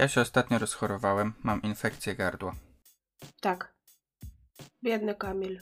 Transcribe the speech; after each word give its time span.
Ja 0.00 0.08
się 0.08 0.20
ostatnio 0.20 0.58
rozchorowałem, 0.58 1.32
mam 1.42 1.62
infekcję 1.62 2.14
gardła. 2.14 2.54
Tak. 3.40 3.74
Biedny 4.84 5.14
Kamil. 5.14 5.60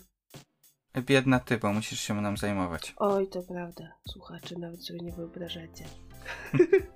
Biedna 0.98 1.40
ty, 1.40 1.58
bo 1.58 1.72
musisz 1.72 2.00
się 2.00 2.14
nam 2.14 2.36
zajmować. 2.36 2.94
Oj, 2.96 3.28
to 3.28 3.42
prawda. 3.42 3.84
Słuchacze 4.08 4.58
nawet 4.58 4.84
sobie 4.84 5.00
nie 5.00 5.12
wyobrażacie. 5.12 5.84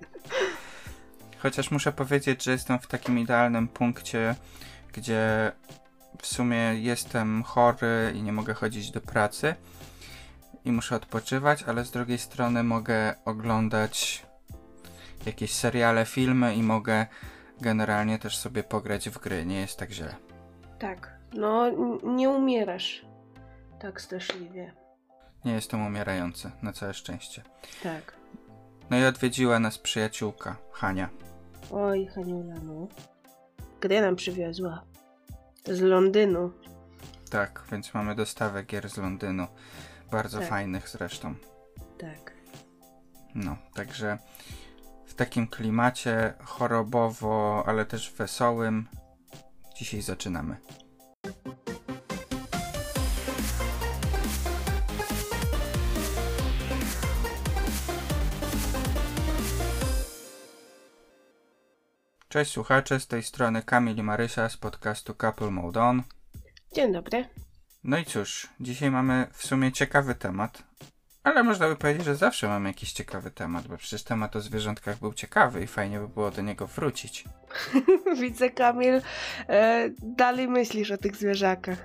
Chociaż 1.43 1.71
muszę 1.71 1.91
powiedzieć, 1.91 2.43
że 2.43 2.51
jestem 2.51 2.79
w 2.79 2.87
takim 2.87 3.19
idealnym 3.19 3.67
punkcie, 3.67 4.35
gdzie 4.93 5.51
w 6.21 6.27
sumie 6.27 6.75
jestem 6.75 7.43
chory 7.43 8.13
i 8.15 8.21
nie 8.21 8.33
mogę 8.33 8.53
chodzić 8.53 8.91
do 8.91 9.01
pracy 9.01 9.55
i 10.65 10.71
muszę 10.71 10.95
odpoczywać, 10.95 11.63
ale 11.63 11.85
z 11.85 11.91
drugiej 11.91 12.17
strony 12.17 12.63
mogę 12.63 13.15
oglądać 13.25 14.25
jakieś 15.25 15.53
seriale, 15.53 16.05
filmy 16.05 16.55
i 16.55 16.63
mogę 16.63 17.07
generalnie 17.61 18.19
też 18.19 18.37
sobie 18.37 18.63
pograć 18.63 19.09
w 19.09 19.19
gry. 19.19 19.45
Nie 19.45 19.59
jest 19.59 19.77
tak 19.79 19.91
źle. 19.91 20.15
Tak. 20.79 21.17
No, 21.33 21.69
nie 22.03 22.29
umierasz 22.29 23.05
tak 23.79 24.01
straszliwie. 24.01 24.73
Nie 25.45 25.53
jestem 25.53 25.85
umierający, 25.85 26.51
na 26.61 26.73
całe 26.73 26.93
szczęście. 26.93 27.43
Tak. 27.83 28.15
No 28.89 28.97
i 28.97 29.05
odwiedziła 29.05 29.59
nas 29.59 29.77
przyjaciółka, 29.77 30.55
Hania. 30.71 31.09
Oj, 31.71 32.07
Haniula, 32.07 32.55
no. 32.63 32.87
Gry 33.81 34.01
nam 34.01 34.15
przywiozła. 34.15 34.83
Z 35.65 35.81
Londynu. 35.81 36.51
Tak, 37.29 37.63
więc 37.71 37.93
mamy 37.93 38.15
dostawę 38.15 38.63
gier 38.63 38.89
z 38.89 38.97
Londynu. 38.97 39.47
Bardzo 40.11 40.39
Tak. 40.39 40.49
fajnych 40.49 40.89
zresztą. 40.89 41.35
Tak. 41.97 42.33
No, 43.35 43.57
także 43.73 44.17
w 45.13 45.15
takim 45.15 45.47
klimacie 45.47 46.33
chorobowo, 46.43 47.63
ale 47.67 47.85
też 47.85 48.11
wesołym 48.11 48.87
dzisiaj 49.75 50.01
zaczynamy. 50.01 50.57
Cześć 62.29 62.51
słuchacze, 62.51 62.99
z 62.99 63.07
tej 63.07 63.23
strony 63.23 63.63
Kamil 63.63 63.97
i 63.97 64.03
Marysia 64.03 64.49
z 64.49 64.57
podcastu 64.57 65.15
Couple 65.15 65.51
Mode 65.51 65.81
On. 65.81 66.03
Dzień 66.75 66.93
dobry. 66.93 67.25
No 67.83 67.97
i 67.97 68.05
cóż, 68.05 68.47
dzisiaj 68.59 68.91
mamy 68.91 69.27
w 69.33 69.45
sumie 69.45 69.71
ciekawy 69.71 70.15
temat, 70.15 70.63
ale 71.23 71.43
można 71.43 71.67
by 71.67 71.75
powiedzieć, 71.75 72.05
że 72.05 72.15
zawsze 72.15 72.47
mamy 72.47 72.69
jakiś 72.69 72.91
ciekawy 72.93 73.31
temat, 73.31 73.67
bo 73.67 73.77
przecież 73.77 74.03
temat 74.03 74.35
o 74.35 74.41
zwierzątkach 74.41 74.99
był 74.99 75.13
ciekawy 75.13 75.63
i 75.63 75.67
fajnie 75.67 75.99
by 75.99 76.07
było 76.07 76.31
do 76.31 76.41
niego 76.41 76.67
wrócić. 76.67 77.23
Widzę, 78.21 78.49
Kamil, 78.49 79.01
e, 79.49 79.89
dalej 80.01 80.47
myślisz 80.47 80.91
o 80.91 80.97
tych 80.97 81.15
zwierzakach. 81.15 81.77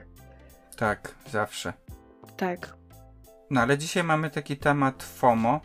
Tak, 0.77 1.15
zawsze. 1.31 1.73
Tak. 2.37 2.75
No 3.51 3.61
ale 3.61 3.79
dzisiaj 3.79 4.05
mamy 4.05 4.31
taki 4.31 4.57
temat 4.57 5.03
FOMO 5.03 5.61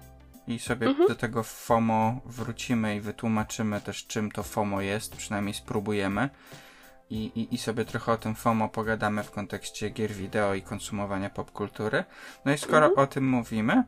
i 0.47 0.59
sobie 0.59 0.87
Mhm. 0.87 1.07
do 1.07 1.15
tego 1.15 1.43
FOMO 1.43 2.21
wrócimy 2.25 2.95
i 2.95 3.01
wytłumaczymy 3.01 3.81
też 3.81 4.07
czym 4.07 4.31
to 4.31 4.43
FOMO 4.43 4.81
jest, 4.81 5.15
przynajmniej 5.15 5.53
spróbujemy. 5.53 6.29
I, 7.13 7.31
i, 7.35 7.55
I 7.55 7.57
sobie 7.57 7.85
trochę 7.85 8.11
o 8.11 8.17
tym 8.17 8.35
FOMO 8.35 8.69
pogadamy 8.69 9.23
w 9.23 9.31
kontekście 9.31 9.89
gier 9.89 10.11
wideo 10.11 10.53
i 10.53 10.61
konsumowania 10.61 11.29
popkultury. 11.29 12.03
No 12.45 12.51
i 12.53 12.57
skoro 12.57 12.85
Mhm. 12.85 12.99
o 12.99 13.07
tym 13.07 13.29
mówimy, 13.29 13.83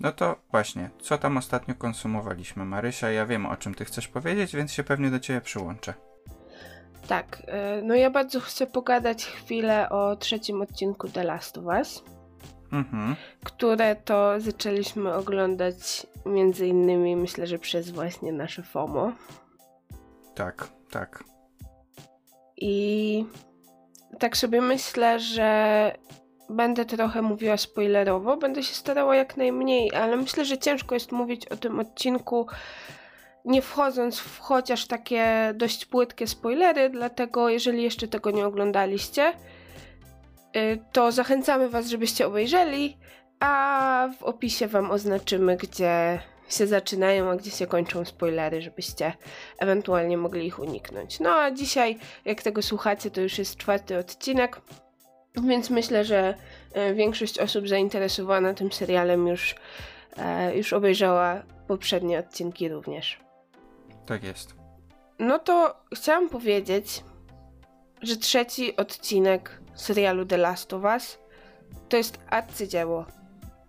no 0.00 0.12
to 0.12 0.36
właśnie, 0.50 0.90
co 1.00 1.18
tam 1.18 1.36
ostatnio 1.36 1.74
konsumowaliśmy? 1.74 2.64
Marysia, 2.64 3.10
ja 3.10 3.26
wiem 3.26 3.46
o 3.46 3.56
czym 3.56 3.74
ty 3.74 3.84
chcesz 3.84 4.08
powiedzieć, 4.08 4.56
więc 4.56 4.72
się 4.72 4.84
pewnie 4.84 5.10
do 5.10 5.20
ciebie 5.20 5.40
przyłączę. 5.40 5.94
Tak. 7.08 7.42
E, 7.46 7.82
no 7.82 7.94
ja 7.94 8.10
bardzo 8.10 8.40
chcę 8.40 8.66
pogadać 8.66 9.24
chwilę 9.26 9.88
o 9.90 10.16
trzecim 10.16 10.62
odcinku 10.62 11.08
The 11.08 11.24
Last 11.24 11.58
of 11.58 11.64
Us, 11.64 12.02
Mhm, 12.72 13.16
które 13.44 13.96
to 13.96 14.40
zaczęliśmy 14.40 15.14
oglądać 15.14 16.06
między 16.26 16.66
innymi, 16.66 17.16
myślę, 17.16 17.46
że 17.46 17.58
przez 17.58 17.90
właśnie 17.90 18.32
nasze 18.32 18.62
FOMO. 18.62 19.12
tak, 20.34 20.68
tak. 20.90 21.24
I 22.64 23.24
tak 24.18 24.36
sobie 24.36 24.60
myślę, 24.60 25.20
że 25.20 25.92
będę 26.50 26.84
trochę 26.84 27.22
mówiła 27.22 27.56
spoilerowo, 27.56 28.36
będę 28.36 28.62
się 28.62 28.74
starała 28.74 29.16
jak 29.16 29.36
najmniej, 29.36 29.94
ale 29.94 30.16
myślę, 30.16 30.44
że 30.44 30.58
ciężko 30.58 30.94
jest 30.94 31.12
mówić 31.12 31.46
o 31.46 31.56
tym 31.56 31.80
odcinku 31.80 32.46
nie 33.44 33.62
wchodząc 33.62 34.18
w 34.18 34.38
chociaż 34.38 34.86
takie 34.86 35.52
dość 35.54 35.84
płytkie 35.84 36.26
spoilery, 36.26 36.90
dlatego 36.90 37.48
jeżeli 37.48 37.82
jeszcze 37.82 38.08
tego 38.08 38.30
nie 38.30 38.46
oglądaliście, 38.46 39.32
y, 40.56 40.78
to 40.92 41.12
zachęcamy 41.12 41.68
Was, 41.68 41.88
żebyście 41.88 42.26
obejrzeli, 42.26 42.96
a 43.40 44.08
w 44.18 44.22
opisie 44.22 44.68
Wam 44.68 44.90
oznaczymy, 44.90 45.56
gdzie 45.56 46.20
się 46.48 46.66
zaczynają, 46.66 47.30
a 47.30 47.36
gdzie 47.36 47.50
się 47.50 47.66
kończą 47.66 48.04
spoilery, 48.04 48.62
żebyście 48.62 49.12
ewentualnie 49.58 50.16
mogli 50.16 50.46
ich 50.46 50.58
uniknąć. 50.58 51.20
No 51.20 51.30
a 51.30 51.50
dzisiaj, 51.50 51.98
jak 52.24 52.42
tego 52.42 52.62
słuchacie, 52.62 53.10
to 53.10 53.20
już 53.20 53.38
jest 53.38 53.56
czwarty 53.56 53.98
odcinek, 53.98 54.60
więc 55.42 55.70
myślę, 55.70 56.04
że 56.04 56.34
e, 56.72 56.94
większość 56.94 57.38
osób 57.38 57.68
zainteresowana 57.68 58.54
tym 58.54 58.72
serialem 58.72 59.28
już, 59.28 59.54
e, 60.16 60.56
już 60.56 60.72
obejrzała 60.72 61.42
poprzednie 61.68 62.18
odcinki 62.18 62.68
również. 62.68 63.20
Tak 64.06 64.24
jest. 64.24 64.54
No 65.18 65.38
to 65.38 65.76
chciałam 65.94 66.28
powiedzieć, 66.28 67.04
że 68.02 68.16
trzeci 68.16 68.76
odcinek 68.76 69.60
serialu 69.74 70.26
The 70.26 70.36
Last 70.36 70.72
of 70.72 70.84
Us 70.84 71.18
to 71.88 71.96
jest 71.96 72.18
arcydzieło. 72.30 73.06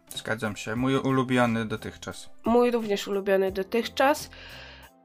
Zgadzam 0.10 0.56
się. 0.56 0.76
Mój 0.76 0.98
ulubiony 0.98 1.66
dotychczas. 1.66 2.30
Mój 2.46 2.72
również 2.72 3.08
ulubiony 3.08 3.52
dotychczas 3.52 4.30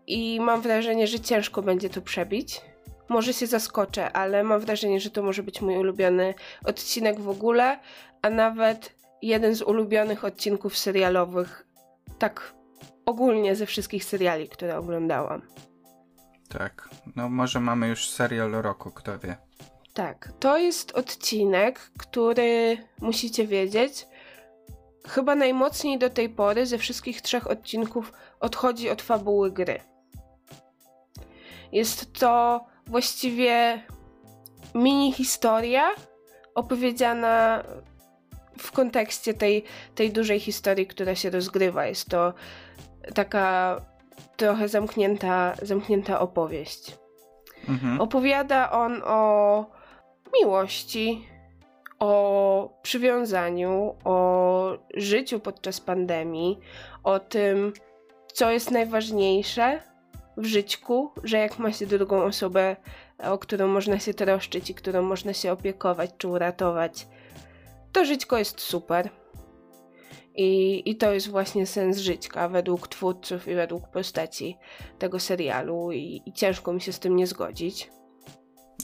i 0.06 0.40
mam 0.40 0.60
wrażenie, 0.60 1.06
że 1.06 1.20
ciężko 1.20 1.62
będzie 1.62 1.90
to 1.90 2.02
przebić. 2.02 2.60
Może 3.08 3.32
się 3.32 3.46
zaskoczę, 3.46 4.12
ale 4.12 4.44
mam 4.44 4.60
wrażenie, 4.60 5.00
że 5.00 5.10
to 5.10 5.22
może 5.22 5.42
być 5.42 5.60
mój 5.60 5.76
ulubiony 5.76 6.34
odcinek 6.64 7.20
w 7.20 7.28
ogóle, 7.28 7.78
a 8.22 8.30
nawet 8.30 8.94
jeden 9.22 9.54
z 9.54 9.62
ulubionych 9.62 10.24
odcinków 10.24 10.78
serialowych, 10.78 11.66
tak 12.18 12.54
ogólnie 13.06 13.56
ze 13.56 13.66
wszystkich 13.66 14.04
seriali, 14.04 14.48
które 14.48 14.78
oglądałam. 14.78 15.42
Tak. 16.48 16.88
No 17.16 17.28
może 17.28 17.60
mamy 17.60 17.88
już 17.88 18.10
serial 18.10 18.50
roku, 18.50 18.90
kto 18.90 19.18
wie. 19.18 19.36
Tak, 19.94 20.32
to 20.40 20.58
jest 20.58 20.92
odcinek, 20.92 21.90
który 21.98 22.78
musicie 23.00 23.46
wiedzieć, 23.46 24.06
chyba 25.08 25.34
najmocniej 25.34 25.98
do 25.98 26.10
tej 26.10 26.28
pory 26.28 26.66
ze 26.66 26.78
wszystkich 26.78 27.22
trzech 27.22 27.50
odcinków 27.50 28.12
odchodzi 28.40 28.90
od 28.90 29.02
fabuły 29.02 29.50
gry. 29.50 29.80
Jest 31.72 32.12
to 32.12 32.64
właściwie 32.86 33.82
mini 34.74 35.12
historia 35.12 35.88
opowiedziana 36.54 37.64
w 38.58 38.72
kontekście 38.72 39.34
tej, 39.34 39.64
tej 39.94 40.12
dużej 40.12 40.40
historii, 40.40 40.86
która 40.86 41.14
się 41.14 41.30
rozgrywa. 41.30 41.86
Jest 41.86 42.08
to 42.08 42.34
taka 43.14 43.76
trochę 44.36 44.68
zamknięta, 44.68 45.54
zamknięta 45.62 46.20
opowieść. 46.20 46.96
Mhm. 47.68 48.00
Opowiada 48.00 48.70
on 48.70 49.02
o 49.04 49.66
miłości, 50.40 51.28
o 51.98 52.80
przywiązaniu, 52.82 53.94
o 54.04 54.78
życiu 54.94 55.40
podczas 55.40 55.80
pandemii, 55.80 56.58
o 57.04 57.20
tym, 57.20 57.72
co 58.32 58.50
jest 58.50 58.70
najważniejsze 58.70 59.82
w 60.36 60.44
życiu, 60.46 61.10
że 61.24 61.38
jak 61.38 61.58
ma 61.58 61.72
się 61.72 61.86
drugą 61.86 62.24
osobę, 62.24 62.76
o 63.24 63.38
którą 63.38 63.68
można 63.68 63.98
się 63.98 64.14
troszczyć 64.14 64.70
i 64.70 64.74
którą 64.74 65.02
można 65.02 65.32
się 65.32 65.52
opiekować 65.52 66.10
czy 66.18 66.28
uratować, 66.28 67.06
to 67.92 68.04
żyćko 68.04 68.38
jest 68.38 68.60
super. 68.60 69.10
I, 70.34 70.82
I 70.90 70.96
to 70.96 71.12
jest 71.12 71.28
właśnie 71.30 71.66
sens 71.66 71.98
żyćka 71.98 72.48
według 72.48 72.88
twórców 72.88 73.48
i 73.48 73.54
według 73.54 73.88
postaci 73.88 74.56
tego 74.98 75.20
serialu, 75.20 75.92
i, 75.92 76.22
i 76.26 76.32
ciężko 76.32 76.72
mi 76.72 76.80
się 76.80 76.92
z 76.92 76.98
tym 76.98 77.16
nie 77.16 77.26
zgodzić. 77.26 77.90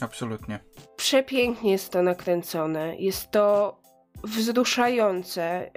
Absolutnie. 0.01 0.59
Przepięknie 0.97 1.71
jest 1.71 1.91
to 1.91 2.01
nakręcone. 2.01 2.95
Jest 2.95 3.31
to 3.31 3.77
wzruszające. 4.23 5.71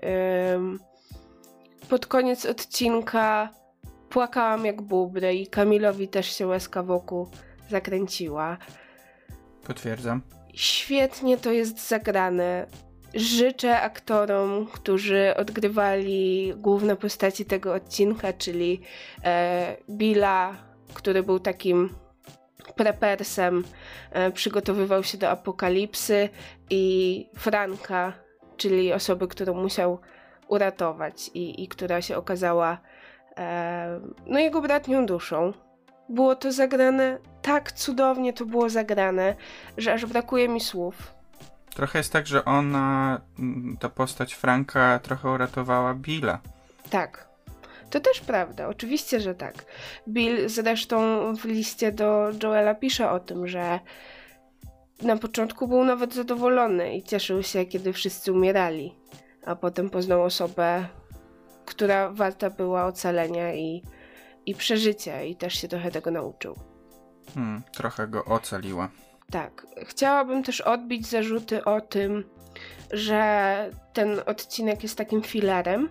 Pod 1.89 2.07
koniec 2.07 2.47
odcinka 2.47 3.49
płakałam 4.09 4.65
jak 4.65 4.83
bubry 4.83 5.35
i 5.35 5.47
Kamilowi 5.47 6.09
też 6.09 6.37
się 6.37 6.47
łezka 6.47 6.83
wokół 6.83 7.29
zakręciła. 7.71 8.57
Potwierdzam. 9.67 10.23
Świetnie 10.55 11.37
to 11.37 11.53
jest 11.53 11.89
zagrane. 11.89 12.67
Życzę 13.15 13.81
aktorom, 13.81 14.67
którzy 14.67 15.35
odgrywali 15.37 16.53
główne 16.57 16.97
postaci 16.97 17.45
tego 17.45 17.75
odcinka, 17.75 18.33
czyli 18.33 18.81
e, 19.25 19.77
Billa 19.91 20.69
który 20.95 21.23
był 21.23 21.41
takim 21.41 21.95
prepersem, 22.73 23.65
e, 24.11 24.31
przygotowywał 24.31 25.05
się 25.05 25.19
do 25.19 25.31
apokalipsy 25.31 26.29
i 26.71 27.27
Franka, 27.37 28.13
czyli 28.57 28.93
osoby, 28.93 29.29
którą 29.29 29.55
musiał 29.55 29.99
uratować 30.49 31.31
i, 31.35 31.65
i 31.65 31.69
która 31.69 32.03
się 32.03 32.17
okazała 32.17 32.79
e, 33.37 34.01
no 34.27 34.39
jego 34.39 34.61
bratnią 34.61 35.07
duszą. 35.07 35.53
Było 36.09 36.37
to 36.37 36.53
zagrane 36.53 37.19
tak 37.43 37.73
cudownie, 37.73 38.33
to 38.33 38.47
było 38.47 38.69
zagrane, 38.69 39.35
że 39.77 39.93
aż 39.93 40.07
brakuje 40.07 40.49
mi 40.49 40.61
słów. 40.61 41.15
Trochę 41.75 41.99
jest 41.99 42.13
tak, 42.13 42.27
że 42.27 42.45
ona, 42.45 43.21
ta 43.81 43.89
postać 43.89 44.35
Franka, 44.35 44.99
trochę 44.99 45.31
uratowała 45.31 45.95
Billa. 45.95 46.39
Tak. 46.91 47.28
To 47.91 48.01
też 48.01 48.21
prawda, 48.21 48.69
oczywiście, 48.69 49.21
że 49.21 49.35
tak. 49.35 49.55
Bill 50.09 50.49
zresztą 50.49 50.97
w 51.37 51.45
liście 51.45 51.93
do 51.93 52.31
Joela 52.43 52.75
pisze 52.75 53.11
o 53.11 53.21
tym, 53.21 53.49
że 53.49 53.81
na 55.03 55.17
początku 55.17 55.69
był 55.69 55.85
nawet 55.85 56.15
zadowolony 56.15 56.97
i 56.97 57.03
cieszył 57.03 57.43
się, 57.43 57.67
kiedy 57.67 57.93
wszyscy 57.93 58.33
umierali, 58.33 58.95
a 59.47 59.57
potem 59.57 59.91
poznał 59.91 60.23
osobę, 60.23 60.89
która 61.65 62.11
warta 62.11 62.51
była 62.51 62.87
ocalenia 62.87 63.55
i, 63.55 63.83
i 64.47 64.55
przeżycia, 64.55 65.23
i 65.23 65.37
też 65.37 65.55
się 65.55 65.69
trochę 65.69 65.91
tego 65.91 66.11
nauczył. 66.11 66.57
Hmm, 67.35 67.63
trochę 67.73 68.09
go 68.09 68.25
ocaliła. 68.25 68.89
Tak. 69.31 69.67
Chciałabym 69.87 70.43
też 70.43 70.61
odbić 70.61 71.07
zarzuty 71.07 71.65
o 71.65 71.81
tym, 71.81 72.25
że 72.93 73.71
ten 73.93 74.21
odcinek 74.27 74.83
jest 74.83 74.99
takim 74.99 75.23
filarem, 75.23 75.89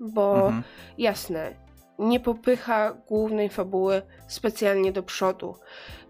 bo 0.00 0.46
mhm. 0.46 0.62
jasne, 0.98 1.54
nie 1.98 2.20
popycha 2.20 2.92
głównej 2.92 3.48
fabuły 3.48 4.02
specjalnie 4.28 4.92
do 4.92 5.02
przodu. 5.02 5.56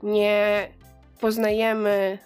Nie 0.02 0.68
poznajemy 1.20 2.18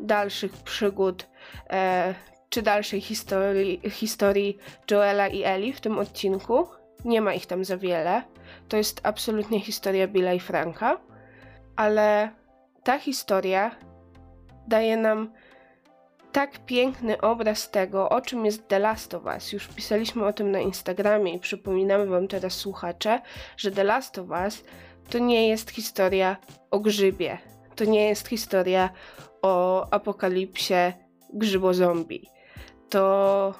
dalszych 0.00 0.52
przygód 0.52 1.28
e, 1.70 2.14
czy 2.48 2.62
dalszej 2.62 3.00
historii, 3.00 3.80
historii 3.90 4.58
Joela 4.90 5.28
i 5.28 5.42
Eli 5.42 5.72
w 5.72 5.80
tym 5.80 5.98
odcinku. 5.98 6.66
Nie 7.04 7.20
ma 7.20 7.34
ich 7.34 7.46
tam 7.46 7.64
za 7.64 7.76
wiele. 7.76 8.22
To 8.68 8.76
jest 8.76 9.00
absolutnie 9.02 9.60
historia 9.60 10.08
Billa 10.08 10.32
i 10.32 10.40
Franka, 10.40 11.00
ale 11.76 12.30
ta 12.84 12.98
historia 12.98 13.76
daje 14.68 14.96
nam 14.96 15.32
tak 16.36 16.58
piękny 16.58 17.20
obraz 17.20 17.70
tego, 17.70 18.08
o 18.08 18.20
czym 18.20 18.44
jest 18.44 18.68
The 18.68 18.78
Last 18.78 19.14
of 19.14 19.24
Us. 19.24 19.52
Już 19.52 19.68
pisaliśmy 19.68 20.26
o 20.26 20.32
tym 20.32 20.50
na 20.50 20.60
Instagramie 20.60 21.34
i 21.34 21.38
przypominamy 21.38 22.06
Wam 22.06 22.28
teraz, 22.28 22.52
słuchacze, 22.52 23.20
że 23.56 23.70
The 23.70 23.84
Last 23.84 24.18
of 24.18 24.26
Us 24.44 24.64
to 25.10 25.18
nie 25.18 25.48
jest 25.48 25.70
historia 25.70 26.36
o 26.70 26.80
grzybie. 26.80 27.38
To 27.76 27.84
nie 27.84 28.08
jest 28.08 28.28
historia 28.28 28.90
o 29.42 29.86
apokalipsie 29.90 30.92
grzybo-zombie. 31.32 32.26
To, 32.90 33.54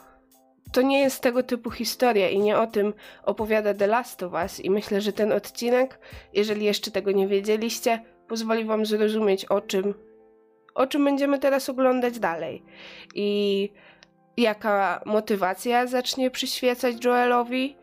to 0.72 0.82
nie 0.82 1.00
jest 1.00 1.20
tego 1.20 1.43
typu 1.43 1.70
historia 1.70 2.29
i 2.29 2.38
nie 2.38 2.58
o 2.58 2.67
tym 2.67 2.94
opowiada 3.22 3.75
The 3.75 3.87
Last 3.87 4.22
of 4.22 4.32
Us. 4.32 4.61
I 4.61 4.70
myślę, 4.70 5.00
że 5.00 5.12
ten 5.12 5.32
odcinek, 5.32 5.99
jeżeli 6.32 6.64
jeszcze 6.64 6.90
tego 6.90 7.12
nie 7.12 7.29
wiedzieliście, 7.29 8.02
pozwoli 8.29 8.64
Wam 8.64 8.87
zrozumieć, 8.87 9.44
o 9.44 9.61
czym 9.61 9.94
o 10.76 10.87
czym 10.87 11.05
będziemy 11.05 11.38
teraz 11.38 11.69
oglądać 11.69 12.19
dalej. 12.19 12.62
I 13.14 13.70
jaka 14.37 15.02
motywacja 15.06 15.87
zacznie 15.87 16.31
przyświecać 16.31 17.05
Joelowi, 17.05 17.76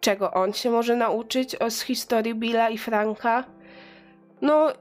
czego 0.00 0.32
on 0.32 0.52
się 0.52 0.70
może 0.70 0.96
nauczyć 0.96 1.56
z 1.68 1.80
historii 1.80 2.34
Billa 2.34 2.70
i 2.70 2.78
Franka. 2.78 3.44
No, 4.40 4.72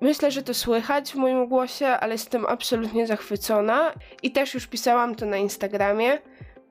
myślę, 0.00 0.30
że 0.30 0.42
to 0.42 0.54
słychać 0.54 1.12
w 1.12 1.14
moim 1.14 1.46
głosie, 1.46 1.86
ale 1.86 2.14
jestem 2.14 2.46
absolutnie 2.46 3.06
zachwycona 3.06 3.92
i 4.22 4.30
też 4.30 4.54
już 4.54 4.66
pisałam 4.66 5.14
to 5.14 5.26
na 5.26 5.36
Instagramie, 5.36 6.18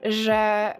że 0.03 0.73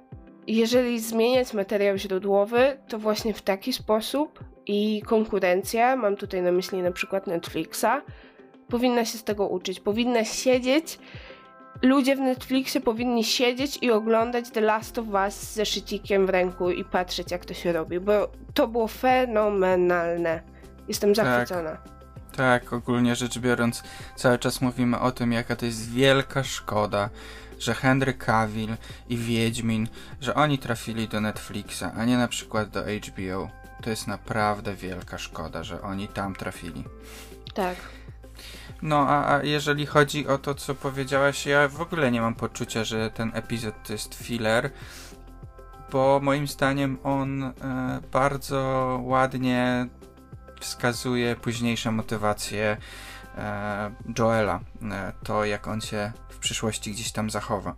jeżeli 0.48 1.00
zmieniać 1.00 1.54
materiał 1.54 1.98
źródłowy, 1.98 2.78
to 2.88 3.00
właśnie 3.00 3.34
w 3.34 3.42
taki 3.42 3.74
sposób 3.74 4.44
i 4.66 5.02
konkurencja, 5.06 5.96
mam 5.96 6.16
tutaj 6.16 6.42
na 6.42 6.52
myśli 6.52 6.82
na 6.82 6.92
przykład 6.92 7.28
Netflixa, 7.28 8.02
powinna 8.68 9.06
się 9.06 9.18
z 9.18 9.24
tego 9.24 9.48
uczyć. 9.48 9.80
Powinna 9.80 10.26
siedzieć, 10.26 11.00
ludzie 11.82 12.16
w 12.16 12.20
Netflixie 12.20 12.82
powinni 12.82 13.24
siedzieć 13.24 13.78
i 13.82 13.92
oglądać 13.92 14.50
The 14.50 14.62
Last 14.62 14.98
of 14.98 15.08
Us 15.08 15.54
ze 15.54 15.66
szycikiem 15.66 16.26
w 16.26 16.30
ręku 16.30 16.72
i 16.72 16.84
patrzeć, 16.84 17.32
jak 17.32 17.46
to 17.46 17.54
się 17.54 17.74
robi, 17.74 18.00
bo 18.00 18.32
to 18.54 18.68
było 18.68 18.88
fenomenalne. 18.88 20.42
Jestem 20.88 21.14
tak. 21.14 21.26
zachwycona. 21.26 21.72
Tak. 21.72 21.96
Tak, 22.36 22.74
ogólnie 22.74 23.16
rzecz 23.16 23.40
biorąc, 23.40 23.84
cały 24.16 24.40
czas 24.40 24.62
mówimy 24.62 25.00
o 25.00 25.12
tym, 25.12 25.32
jaka 25.32 25.56
to 25.56 25.66
jest 25.66 25.92
wielka 25.92 26.44
szkoda, 26.44 27.10
że 27.60 27.74
Henry 27.74 28.14
Cavill 28.14 28.76
i 29.10 29.18
Wiedźmin, 29.18 29.88
że 30.22 30.36
oni 30.36 30.58
trafili 30.58 31.08
do 31.08 31.22
Netflixa, 31.22 31.84
a 31.98 32.06
nie 32.06 32.18
na 32.18 32.28
przykład 32.28 32.70
do 32.70 32.82
HBO. 32.82 33.50
To 33.84 33.90
jest 33.90 34.08
naprawdę 34.08 34.76
wielka 34.76 35.18
szkoda, 35.18 35.64
że 35.64 35.82
oni 35.82 36.08
tam 36.08 36.36
trafili. 36.36 36.84
Tak. 37.54 37.76
No, 38.82 39.10
a, 39.10 39.36
a 39.36 39.44
jeżeli 39.44 39.86
chodzi 39.86 40.28
o 40.28 40.38
to, 40.38 40.56
co 40.56 40.76
powiedziałaś, 40.76 41.46
ja 41.46 41.68
w 41.68 41.82
ogóle 41.82 42.12
nie 42.12 42.22
mam 42.22 42.36
poczucia, 42.36 42.84
że 42.84 43.12
ten 43.12 43.32
epizod 43.34 43.76
to 43.84 43.94
jest 43.94 44.16
filler, 44.16 44.72
bo 45.92 46.20
moim 46.24 46.48
zdaniem 46.48 46.98
on 47.04 47.44
e, 47.44 47.52
bardzo 48.12 49.00
ładnie 49.04 49.88
wskazuje 50.60 51.36
późniejsze 51.36 51.92
motywacje 51.92 52.78
e, 53.38 53.92
Joela, 54.20 54.60
e, 54.92 55.14
to 55.24 55.46
jak 55.46 55.68
on 55.68 55.82
się 55.82 56.12
w 56.30 56.38
przyszłości 56.38 56.92
gdzieś 56.92 57.12
tam 57.12 57.30
zachowa. 57.30 57.76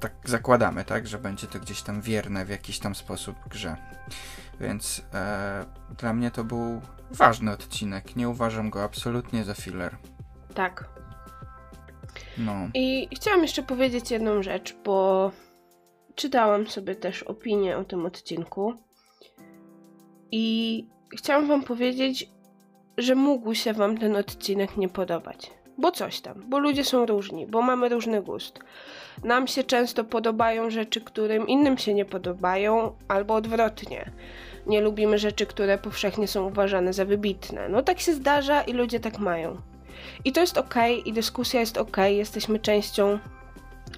Tak 0.00 0.12
zakładamy, 0.24 0.84
tak, 0.84 1.06
że 1.06 1.18
będzie 1.18 1.46
to 1.46 1.60
gdzieś 1.60 1.82
tam 1.82 2.00
wierne 2.00 2.44
w 2.44 2.48
jakiś 2.48 2.78
tam 2.78 2.94
sposób 2.94 3.36
grze. 3.48 3.76
Więc 4.60 5.02
e, 5.14 5.64
dla 5.98 6.12
mnie 6.12 6.30
to 6.30 6.44
był 6.44 6.80
ważny 7.10 7.50
odcinek. 7.50 8.16
Nie 8.16 8.28
uważam 8.28 8.70
go 8.70 8.82
absolutnie 8.82 9.44
za 9.44 9.54
filler. 9.54 9.96
Tak. 10.54 10.88
No. 12.38 12.52
I 12.74 13.08
chciałam 13.16 13.42
jeszcze 13.42 13.62
powiedzieć 13.62 14.10
jedną 14.10 14.42
rzecz, 14.42 14.76
bo 14.84 15.30
czytałam 16.14 16.66
sobie 16.66 16.94
też 16.94 17.22
opinię 17.22 17.78
o 17.78 17.84
tym 17.84 18.06
odcinku. 18.06 18.74
I 20.32 20.86
chciałam 21.16 21.46
Wam 21.48 21.62
powiedzieć, 21.62 22.30
że 22.98 23.14
mógł 23.14 23.54
się 23.54 23.72
Wam 23.72 23.98
ten 23.98 24.16
odcinek 24.16 24.76
nie 24.76 24.88
podobać. 24.88 25.50
Bo 25.78 25.92
coś 25.92 26.20
tam, 26.20 26.42
bo 26.46 26.58
ludzie 26.58 26.84
są 26.84 27.06
różni, 27.06 27.46
bo 27.46 27.62
mamy 27.62 27.88
różny 27.88 28.22
gust. 28.22 28.58
Nam 29.24 29.46
się 29.46 29.64
często 29.64 30.04
podobają 30.04 30.70
rzeczy, 30.70 31.00
którym 31.00 31.48
innym 31.48 31.78
się 31.78 31.94
nie 31.94 32.04
podobają, 32.04 32.92
albo 33.08 33.34
odwrotnie 33.34 34.10
nie 34.66 34.80
lubimy 34.80 35.18
rzeczy, 35.18 35.46
które 35.46 35.78
powszechnie 35.78 36.28
są 36.28 36.46
uważane 36.46 36.92
za 36.92 37.04
wybitne. 37.04 37.68
No 37.68 37.82
tak 37.82 38.00
się 38.00 38.14
zdarza 38.14 38.62
i 38.62 38.72
ludzie 38.72 39.00
tak 39.00 39.18
mają. 39.18 39.56
I 40.24 40.32
to 40.32 40.40
jest 40.40 40.58
ok, 40.58 40.74
i 41.04 41.12
dyskusja 41.12 41.60
jest 41.60 41.78
ok, 41.78 41.96
jesteśmy 42.08 42.58
częścią, 42.58 43.18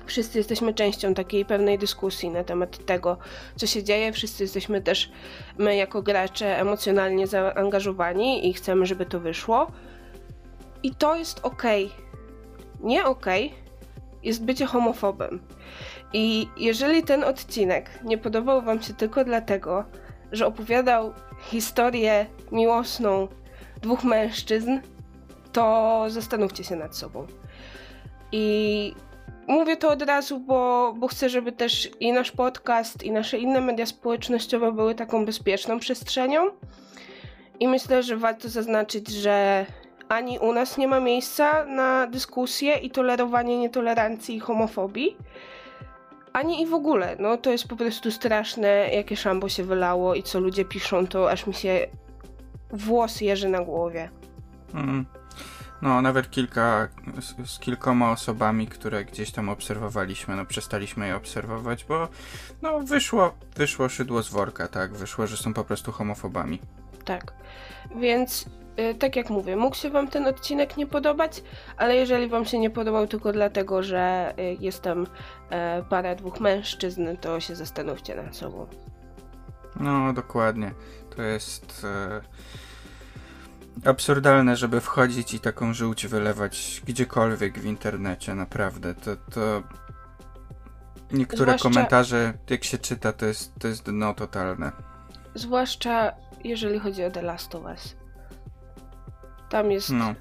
wszyscy 0.06 0.38
jesteśmy 0.38 0.74
częścią 0.74 1.14
takiej 1.14 1.44
pewnej 1.44 1.78
dyskusji 1.78 2.30
na 2.30 2.44
temat 2.44 2.86
tego, 2.86 3.18
co 3.56 3.66
się 3.66 3.82
dzieje. 3.82 4.12
Wszyscy 4.12 4.44
jesteśmy 4.44 4.82
też, 4.82 5.10
my 5.58 5.76
jako 5.76 6.02
gracze, 6.02 6.60
emocjonalnie 6.60 7.26
zaangażowani 7.26 8.48
i 8.48 8.54
chcemy, 8.54 8.86
żeby 8.86 9.06
to 9.06 9.20
wyszło. 9.20 9.66
I 10.82 10.94
to 10.94 11.16
jest 11.16 11.40
ok. 11.42 11.62
Nie 12.80 13.04
ok 13.04 13.26
jest 14.26 14.44
bycie 14.44 14.66
homofobem. 14.66 15.40
I 16.12 16.48
jeżeli 16.56 17.02
ten 17.02 17.24
odcinek 17.24 17.90
nie 18.04 18.18
podobał 18.18 18.62
Wam 18.62 18.82
się 18.82 18.94
tylko 18.94 19.24
dlatego, 19.24 19.84
że 20.32 20.46
opowiadał 20.46 21.12
historię 21.42 22.26
miłosną 22.52 23.28
dwóch 23.82 24.04
mężczyzn, 24.04 24.78
to 25.52 26.04
zastanówcie 26.08 26.64
się 26.64 26.76
nad 26.76 26.96
sobą. 26.96 27.26
I 28.32 28.94
mówię 29.48 29.76
to 29.76 29.90
od 29.90 30.02
razu, 30.02 30.40
bo, 30.40 30.94
bo 30.98 31.08
chcę, 31.08 31.28
żeby 31.28 31.52
też 31.52 31.90
i 32.00 32.12
nasz 32.12 32.32
podcast, 32.32 33.02
i 33.02 33.10
nasze 33.10 33.38
inne 33.38 33.60
media 33.60 33.86
społecznościowe 33.86 34.72
były 34.72 34.94
taką 34.94 35.26
bezpieczną 35.26 35.78
przestrzenią. 35.78 36.50
I 37.60 37.68
myślę, 37.68 38.02
że 38.02 38.16
warto 38.16 38.48
zaznaczyć, 38.48 39.08
że 39.08 39.66
ani 40.08 40.38
u 40.38 40.52
nas 40.52 40.78
nie 40.78 40.88
ma 40.88 41.00
miejsca 41.00 41.64
na 41.64 42.06
dyskusję 42.06 42.74
i 42.74 42.90
tolerowanie 42.90 43.58
nietolerancji 43.58 44.36
i 44.36 44.40
homofobii 44.40 45.16
ani 46.36 46.62
i 46.62 46.66
w 46.66 46.74
ogóle. 46.74 47.16
No 47.18 47.36
to 47.36 47.50
jest 47.50 47.68
po 47.68 47.76
prostu 47.76 48.10
straszne, 48.10 48.68
jakie 48.68 49.16
szambo 49.16 49.48
się 49.48 49.64
wylało 49.64 50.14
i 50.14 50.22
co 50.22 50.40
ludzie 50.40 50.64
piszą, 50.64 51.06
to 51.06 51.30
aż 51.30 51.46
mi 51.46 51.54
się 51.54 51.86
włos 52.70 53.20
jeży 53.20 53.48
na 53.48 53.60
głowie. 53.60 54.10
Mm. 54.74 55.06
No, 55.82 56.02
nawet 56.02 56.30
kilka, 56.30 56.88
z, 57.20 57.50
z, 57.50 57.58
kilkoma 57.58 58.10
osobami, 58.10 58.66
które 58.66 59.04
gdzieś 59.04 59.30
tam 59.30 59.48
obserwowaliśmy, 59.48 60.36
no 60.36 60.46
przestaliśmy 60.46 61.06
je 61.06 61.16
obserwować, 61.16 61.84
bo 61.84 62.08
no 62.62 62.80
wyszło, 62.80 63.34
wyszło 63.56 63.88
szydło 63.88 64.22
z 64.22 64.28
worka, 64.28 64.68
tak, 64.68 64.94
wyszło, 64.94 65.26
że 65.26 65.36
są 65.36 65.54
po 65.54 65.64
prostu 65.64 65.92
homofobami. 65.92 66.58
Tak, 67.04 67.32
więc 67.96 68.46
tak 68.98 69.16
jak 69.16 69.30
mówię, 69.30 69.56
mógł 69.56 69.76
się 69.76 69.90
wam 69.90 70.08
ten 70.08 70.26
odcinek 70.26 70.76
nie 70.76 70.86
podobać, 70.86 71.42
ale 71.76 71.96
jeżeli 71.96 72.28
wam 72.28 72.44
się 72.44 72.58
nie 72.58 72.70
podobał 72.70 73.06
tylko 73.06 73.32
dlatego, 73.32 73.82
że 73.82 74.34
y, 74.38 74.56
jest 74.60 74.82
tam 74.82 75.06
e, 75.50 75.82
para 75.82 76.14
dwóch 76.14 76.40
mężczyzn, 76.40 77.16
to 77.20 77.40
się 77.40 77.56
zastanówcie 77.56 78.14
nad 78.14 78.36
sobą. 78.36 78.66
No, 79.80 80.12
dokładnie. 80.12 80.74
To 81.16 81.22
jest... 81.22 81.84
E 81.84 82.20
absurdalne, 83.84 84.56
żeby 84.56 84.80
wchodzić 84.80 85.34
i 85.34 85.40
taką 85.40 85.74
żółć 85.74 86.06
wylewać 86.06 86.82
gdziekolwiek 86.86 87.58
w 87.58 87.64
internecie, 87.64 88.34
naprawdę. 88.34 88.94
To, 88.94 89.16
to... 89.16 89.62
Niektóre 91.12 91.44
Zwłaszcza... 91.44 91.68
komentarze, 91.68 92.32
jak 92.50 92.64
się 92.64 92.78
czyta, 92.78 93.12
to 93.12 93.26
jest, 93.26 93.52
to 93.58 93.68
jest 93.68 93.90
dno 93.90 94.14
totalne. 94.14 94.72
Zwłaszcza 95.34 96.12
jeżeli 96.44 96.78
chodzi 96.78 97.04
o 97.04 97.10
The 97.10 97.22
Last 97.22 97.54
of 97.54 97.64
Us. 97.64 97.96
Tam 99.50 99.70
jest 99.70 99.90
no. 99.90 100.14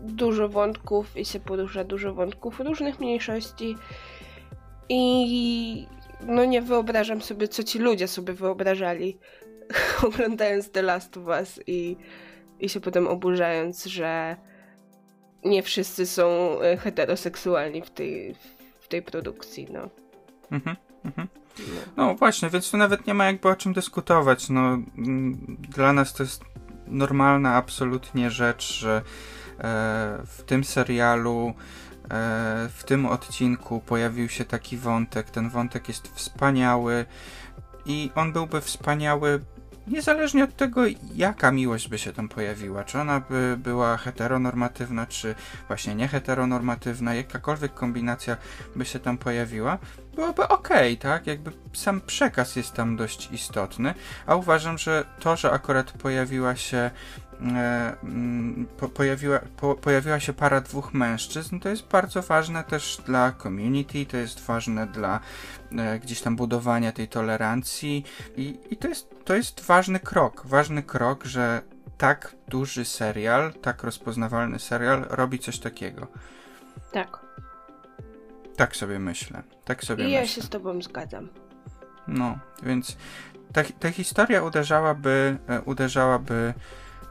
dużo 0.00 0.48
wątków 0.48 1.16
i 1.16 1.24
się 1.24 1.40
porusza 1.40 1.84
dużo 1.84 2.14
wątków 2.14 2.60
różnych 2.60 3.00
mniejszości 3.00 3.76
i 4.88 5.86
no 6.26 6.44
nie 6.44 6.62
wyobrażam 6.62 7.22
sobie, 7.22 7.48
co 7.48 7.62
ci 7.62 7.78
ludzie 7.78 8.08
sobie 8.08 8.32
wyobrażali 8.32 9.18
oglądając 10.06 10.70
The 10.70 10.82
Last 10.82 11.16
of 11.16 11.26
Us 11.26 11.60
i 11.66 11.96
i 12.60 12.68
się 12.68 12.80
potem 12.80 13.06
oburzając, 13.06 13.84
że 13.84 14.36
nie 15.44 15.62
wszyscy 15.62 16.06
są 16.06 16.58
e, 16.60 16.76
heteroseksualni 16.76 17.82
w 17.82 17.90
tej, 17.90 18.34
w 18.80 18.88
tej 18.88 19.02
produkcji, 19.02 19.66
no. 19.72 19.88
Mhm, 20.50 20.76
mhm. 21.04 21.28
No. 21.58 21.64
no 21.96 22.14
właśnie, 22.14 22.50
więc 22.50 22.70
tu 22.70 22.76
nawet 22.76 23.06
nie 23.06 23.14
ma 23.14 23.26
jakby 23.26 23.48
o 23.48 23.56
czym 23.56 23.72
dyskutować. 23.72 24.48
No, 24.48 24.60
mm, 24.60 25.56
dla 25.68 25.92
nas 25.92 26.12
to 26.12 26.22
jest 26.22 26.44
normalna 26.90 27.54
absolutnie 27.54 28.30
rzecz, 28.30 28.72
że 28.72 28.96
e, 28.96 29.02
w 30.26 30.42
tym 30.46 30.64
serialu, 30.64 31.54
e, 32.04 32.68
w 32.74 32.84
tym 32.86 33.06
odcinku 33.06 33.80
pojawił 33.80 34.28
się 34.28 34.44
taki 34.44 34.76
wątek. 34.76 35.30
Ten 35.30 35.50
wątek 35.50 35.88
jest 35.88 36.08
wspaniały 36.08 37.06
i 37.86 38.10
on 38.14 38.32
byłby 38.32 38.60
wspaniały 38.60 39.40
niezależnie 39.90 40.44
od 40.44 40.56
tego, 40.56 40.82
jaka 41.14 41.52
miłość 41.52 41.88
by 41.88 41.98
się 41.98 42.12
tam 42.12 42.28
pojawiła, 42.28 42.84
czy 42.84 42.98
ona 42.98 43.20
by 43.20 43.56
była 43.58 43.96
heteronormatywna, 43.96 45.06
czy 45.06 45.34
właśnie 45.66 45.94
nieheteronormatywna, 45.94 47.14
jakakolwiek 47.14 47.74
kombinacja 47.74 48.36
by 48.76 48.84
się 48.84 48.98
tam 48.98 49.18
pojawiła, 49.18 49.78
byłoby 50.14 50.48
ok, 50.48 50.68
tak? 51.00 51.26
Jakby 51.26 51.52
sam 51.72 52.00
przekaz 52.00 52.56
jest 52.56 52.72
tam 52.72 52.96
dość 52.96 53.28
istotny, 53.32 53.94
a 54.26 54.34
uważam, 54.34 54.78
że 54.78 55.04
to, 55.20 55.36
że 55.36 55.50
akurat 55.50 55.92
pojawiła 55.92 56.56
się 56.56 56.90
po, 58.76 58.88
pojawiła, 58.88 59.40
po, 59.56 59.74
pojawiła 59.74 60.20
się 60.20 60.32
para 60.32 60.60
dwóch 60.60 60.94
mężczyzn, 60.94 61.58
to 61.58 61.68
jest 61.68 61.86
bardzo 61.86 62.22
ważne 62.22 62.64
też 62.64 63.02
dla 63.06 63.32
community, 63.32 64.06
to 64.06 64.16
jest 64.16 64.40
ważne 64.40 64.86
dla 64.86 65.20
e, 65.78 65.98
gdzieś 65.98 66.20
tam 66.20 66.36
budowania 66.36 66.92
tej 66.92 67.08
tolerancji 67.08 68.04
i, 68.36 68.58
i 68.70 68.76
to, 68.76 68.88
jest, 68.88 69.24
to 69.24 69.34
jest 69.36 69.60
ważny 69.60 70.00
krok, 70.00 70.46
ważny 70.46 70.82
krok, 70.82 71.24
że 71.24 71.62
tak 71.98 72.36
duży 72.48 72.84
serial, 72.84 73.52
tak 73.52 73.82
rozpoznawalny 73.82 74.58
serial 74.58 75.06
robi 75.10 75.38
coś 75.38 75.58
takiego. 75.58 76.06
Tak. 76.92 77.26
Tak 78.56 78.76
sobie 78.76 78.98
myślę. 78.98 79.42
Tak 79.64 79.84
sobie 79.84 80.04
I 80.04 80.06
myślę. 80.06 80.20
ja 80.20 80.26
się 80.26 80.42
z 80.42 80.48
tobą 80.48 80.82
zgadzam. 80.82 81.28
No, 82.08 82.38
więc 82.62 82.96
ta, 83.52 83.62
ta 83.80 83.90
historia 83.90 84.42
uderzałaby, 84.42 85.38
e, 85.48 85.60
uderzałaby 85.60 86.54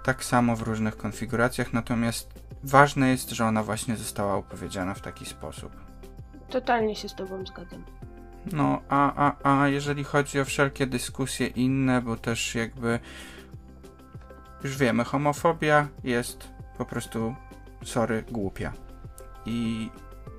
tak 0.08 0.24
samo 0.24 0.56
w 0.56 0.62
różnych 0.62 0.98
konfiguracjach, 0.98 1.74
natomiast 1.74 2.30
ważne 2.64 3.10
jest, 3.10 3.30
że 3.30 3.46
ona 3.46 3.64
właśnie 3.64 3.96
została 3.96 4.36
opowiedziana 4.36 4.94
w 4.94 5.02
taki 5.02 5.26
sposób. 5.26 5.72
Totalnie 6.50 6.96
się 6.96 7.10
z 7.10 7.16
Tobą 7.16 7.46
zgadzam. 7.46 7.84
No, 8.52 8.82
a, 8.90 9.32
a, 9.44 9.62
a 9.62 9.68
jeżeli 9.68 10.04
chodzi 10.04 10.40
o 10.40 10.46
wszelkie 10.46 10.88
dyskusje 10.88 11.48
inne, 11.48 12.02
bo 12.02 12.18
też 12.18 12.56
jakby 12.56 13.00
już 14.64 14.78
wiemy, 14.78 15.04
homofobia 15.04 15.88
jest 16.04 16.48
po 16.78 16.86
prostu 16.86 17.36
sorry, 17.84 18.24
głupia. 18.32 18.74
I 19.46 19.90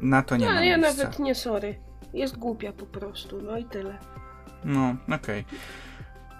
na 0.00 0.22
to 0.22 0.36
nie 0.36 0.46
no, 0.46 0.52
ma 0.52 0.64
ja 0.64 0.78
miejsca. 0.78 1.02
nawet 1.02 1.18
nie 1.18 1.34
sorry. 1.34 1.78
Jest 2.12 2.38
głupia 2.38 2.72
po 2.72 2.86
prostu, 2.86 3.42
no 3.42 3.58
i 3.58 3.64
tyle. 3.64 3.98
No, 4.64 4.96
okej. 5.06 5.16
Okay. 5.16 5.44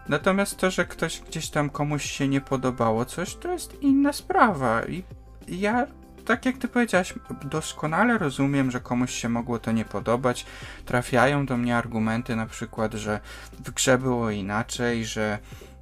Natomiast 0.08 0.56
to, 0.56 0.70
że 0.70 0.84
ktoś 0.84 1.20
gdzieś 1.20 1.50
tam 1.50 1.70
komuś 1.70 2.10
się 2.10 2.28
nie 2.28 2.40
podobało 2.40 3.04
coś, 3.04 3.34
to 3.36 3.52
jest 3.52 3.82
inna 3.82 4.12
sprawa. 4.12 4.82
I 4.84 5.04
ja, 5.48 5.86
tak 6.24 6.46
jak 6.46 6.58
ty 6.58 6.68
powiedziałaś, 6.68 7.14
doskonale 7.44 8.18
rozumiem, 8.18 8.70
że 8.70 8.80
komuś 8.80 9.10
się 9.10 9.28
mogło 9.28 9.58
to 9.58 9.72
nie 9.72 9.84
podobać. 9.84 10.46
Trafiają 10.84 11.46
do 11.46 11.56
mnie 11.56 11.76
argumenty 11.76 12.36
na 12.36 12.46
przykład, 12.46 12.94
że 12.94 13.20
w 13.64 13.70
grze 13.70 13.98
było 13.98 14.30
inaczej, 14.30 15.04
że 15.04 15.38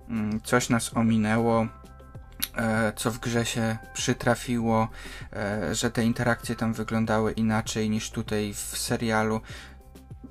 mm, 0.08 0.40
coś 0.40 0.68
nas 0.68 0.96
ominęło, 0.96 1.66
e, 2.56 2.92
co 2.96 3.10
w 3.10 3.18
grze 3.18 3.46
się 3.46 3.76
przytrafiło, 3.94 4.88
e, 5.32 5.74
że 5.74 5.90
te 5.90 6.04
interakcje 6.04 6.56
tam 6.56 6.72
wyglądały 6.72 7.32
inaczej 7.32 7.90
niż 7.90 8.10
tutaj 8.10 8.54
w 8.54 8.78
serialu 8.78 9.40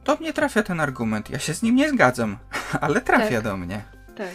do 0.05 0.15
mnie 0.15 0.33
trafia 0.33 0.63
ten 0.63 0.79
argument. 0.79 1.29
Ja 1.29 1.39
się 1.39 1.53
z 1.53 1.61
nim 1.61 1.75
nie 1.75 1.89
zgadzam, 1.89 2.37
ale 2.81 3.01
trafia 3.01 3.35
tak. 3.35 3.43
do 3.43 3.57
mnie. 3.57 3.83
Tak. 4.15 4.27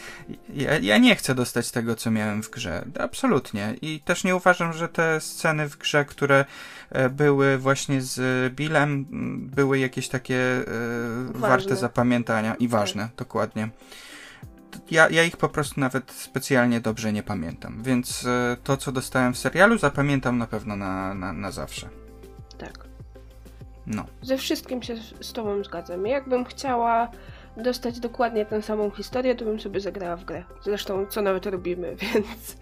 Ja, 0.55 0.79
ja, 0.79 0.99
nie 0.99 1.17
chcę 1.17 1.35
dostać 1.35 1.71
tego, 1.71 1.97
co 1.97 2.11
miałem 2.11 2.43
w 2.43 2.51
grze. 2.51 2.85
Absolutnie. 3.01 3.75
I 3.83 4.01
też 4.01 4.25
nie 4.25 4.37
uważam, 4.37 4.73
że 4.73 4.89
te 4.89 5.21
sceny 5.21 5.69
w 5.69 5.77
grze, 5.77 6.05
które 6.05 6.45
e, 6.91 7.09
były 7.09 7.59
właśnie 7.59 8.03
z 8.03 8.55
Billem, 8.55 9.07
były 9.39 9.79
jakieś 9.79 10.09
takie 10.09 10.37
e, 10.37 10.65
warte 11.35 11.77
zapamiętania 11.77 12.55
i 12.55 12.69
ważne, 12.69 13.03
tak. 13.03 13.15
dokładnie. 13.15 13.69
Ja, 14.91 15.09
ja 15.09 15.25
ich 15.25 15.37
po 15.37 15.49
prostu 15.49 15.81
nawet 15.81 16.13
specjalnie 16.13 16.81
dobrze 16.81 17.13
nie 17.13 17.23
pamiętam, 17.23 17.83
więc 17.83 18.27
e, 18.27 18.57
to, 18.65 18.77
co 18.77 18.93
dostałem 18.93 19.35
w 19.35 19.39
serialu, 19.39 19.79
zapamiętam 19.79 20.39
na 20.39 20.47
pewno 20.47 20.77
na, 20.77 21.15
na, 21.15 21.33
na 21.33 21.51
zawsze. 21.51 21.89
Tak. 22.59 22.90
No. 23.91 24.05
Ze 24.23 24.39
wszystkim 24.39 24.83
się 24.83 24.97
z 25.21 25.33
Tobą 25.33 25.65
zgadzam. 25.65 26.07
Jakbym 26.07 26.45
chciała 26.45 27.11
dostać 27.57 28.01
dokładnie 28.01 28.47
tę 28.47 28.63
samą 28.63 28.91
historię, 28.91 29.35
to 29.35 29.45
bym 29.45 29.61
sobie 29.61 29.81
zagrała 29.81 30.17
w 30.17 30.25
grę. 30.25 30.45
Zresztą, 30.63 31.07
co 31.07 31.23
nawet 31.23 31.47
robimy, 31.47 31.97
więc. 32.03 32.57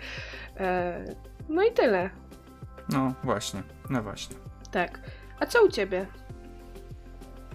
E, 0.57 1.05
no 1.49 1.63
i 1.63 1.73
tyle. 1.73 2.11
No 2.89 3.15
właśnie, 3.25 3.63
no 3.91 4.03
właśnie. 4.03 4.37
Tak. 4.71 5.01
A 5.41 5.47
co 5.47 5.65
u 5.65 5.69
Ciebie? 5.69 6.07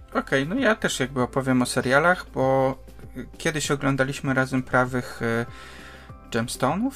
Okej, 0.09 0.43
okay, 0.43 0.45
no 0.45 0.61
ja 0.61 0.75
też 0.75 0.99
jakby 0.99 1.21
opowiem 1.21 1.61
o 1.61 1.65
serialach, 1.65 2.25
bo 2.33 2.75
kiedyś 3.37 3.71
oglądaliśmy 3.71 4.33
razem 4.33 4.63
prawych 4.63 5.21
y, 5.21 5.45
Gemstone'ów. 6.31 6.91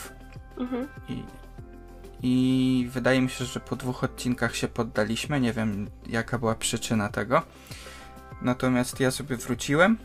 Mhm. 0.57 0.87
I 1.09 1.23
i 2.23 2.87
wydaje 2.91 3.21
mi 3.21 3.29
się, 3.29 3.45
że 3.45 3.59
po 3.59 3.75
dwóch 3.75 4.03
odcinkach 4.03 4.55
się 4.55 4.67
poddaliśmy. 4.67 5.39
Nie 5.39 5.53
wiem, 5.53 5.89
jaka 6.07 6.37
była 6.37 6.55
przyczyna 6.55 7.09
tego. 7.09 7.41
Natomiast 8.41 8.99
ja 8.99 9.11
sobie 9.11 9.37
wróciłem 9.37 9.97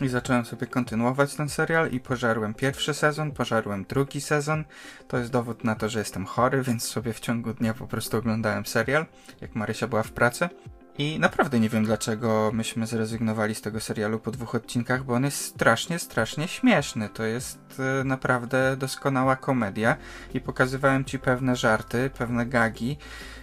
i 0.00 0.08
zacząłem 0.08 0.44
sobie 0.44 0.66
kontynuować 0.66 1.34
ten 1.34 1.48
serial 1.48 1.90
i 1.90 2.00
pożarłem 2.00 2.54
pierwszy 2.54 2.94
sezon, 2.94 3.32
pożarłem 3.32 3.84
drugi 3.84 4.20
sezon. 4.20 4.64
To 5.08 5.18
jest 5.18 5.30
dowód 5.30 5.64
na 5.64 5.74
to, 5.74 5.88
że 5.88 5.98
jestem 5.98 6.26
chory, 6.26 6.62
więc 6.62 6.84
sobie 6.84 7.12
w 7.12 7.20
ciągu 7.20 7.54
dnia 7.54 7.74
po 7.74 7.86
prostu 7.86 8.16
oglądałem 8.16 8.66
serial, 8.66 9.06
jak 9.40 9.54
Marysia 9.54 9.86
była 9.86 10.02
w 10.02 10.12
pracy. 10.12 10.48
I 10.98 11.18
naprawdę 11.18 11.60
nie 11.60 11.68
wiem, 11.68 11.84
dlaczego 11.84 12.50
myśmy 12.52 12.86
zrezygnowali 12.86 13.54
z 13.54 13.60
tego 13.60 13.80
serialu 13.80 14.18
po 14.18 14.30
dwóch 14.30 14.54
odcinkach, 14.54 15.04
bo 15.04 15.14
on 15.14 15.24
jest 15.24 15.44
strasznie, 15.44 15.98
strasznie 15.98 16.48
śmieszny. 16.48 17.08
To 17.08 17.24
jest 17.24 17.80
e, 18.00 18.04
naprawdę 18.04 18.76
doskonała 18.76 19.36
komedia 19.36 19.96
i 20.34 20.40
pokazywałem 20.40 21.04
ci 21.04 21.18
pewne 21.18 21.56
żarty, 21.56 22.10
pewne 22.18 22.46
gagi. 22.46 22.96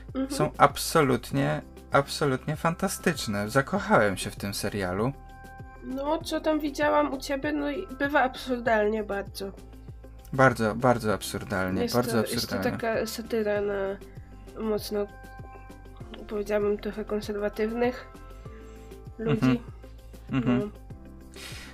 Mhm. 0.07 0.31
Są 0.31 0.51
absolutnie, 0.57 1.61
absolutnie 1.91 2.55
fantastyczne. 2.55 3.49
Zakochałem 3.49 4.17
się 4.17 4.29
w 4.29 4.35
tym 4.35 4.53
serialu. 4.53 5.13
No, 5.83 6.21
co 6.21 6.41
tam 6.41 6.59
widziałam 6.59 7.13
u 7.13 7.17
ciebie, 7.17 7.51
no 7.51 7.71
i 7.71 7.87
bywa 7.87 8.21
absurdalnie 8.21 9.03
bardzo. 9.03 9.51
Bardzo, 10.33 10.75
bardzo 10.75 11.13
absurdalnie, 11.13 11.81
jest 11.81 11.95
bardzo 11.95 12.11
to, 12.11 12.19
absurdalnie. 12.19 12.69
Jest 12.69 12.79
to 12.79 12.87
taka 12.87 13.05
satyra 13.05 13.61
na 13.61 13.97
mocno 14.59 15.07
powiedziałabym, 16.27 16.77
trochę 16.77 17.05
konserwatywnych 17.05 18.07
ludzi. 19.19 19.61
Mhm. 20.31 20.59
No. 20.59 20.81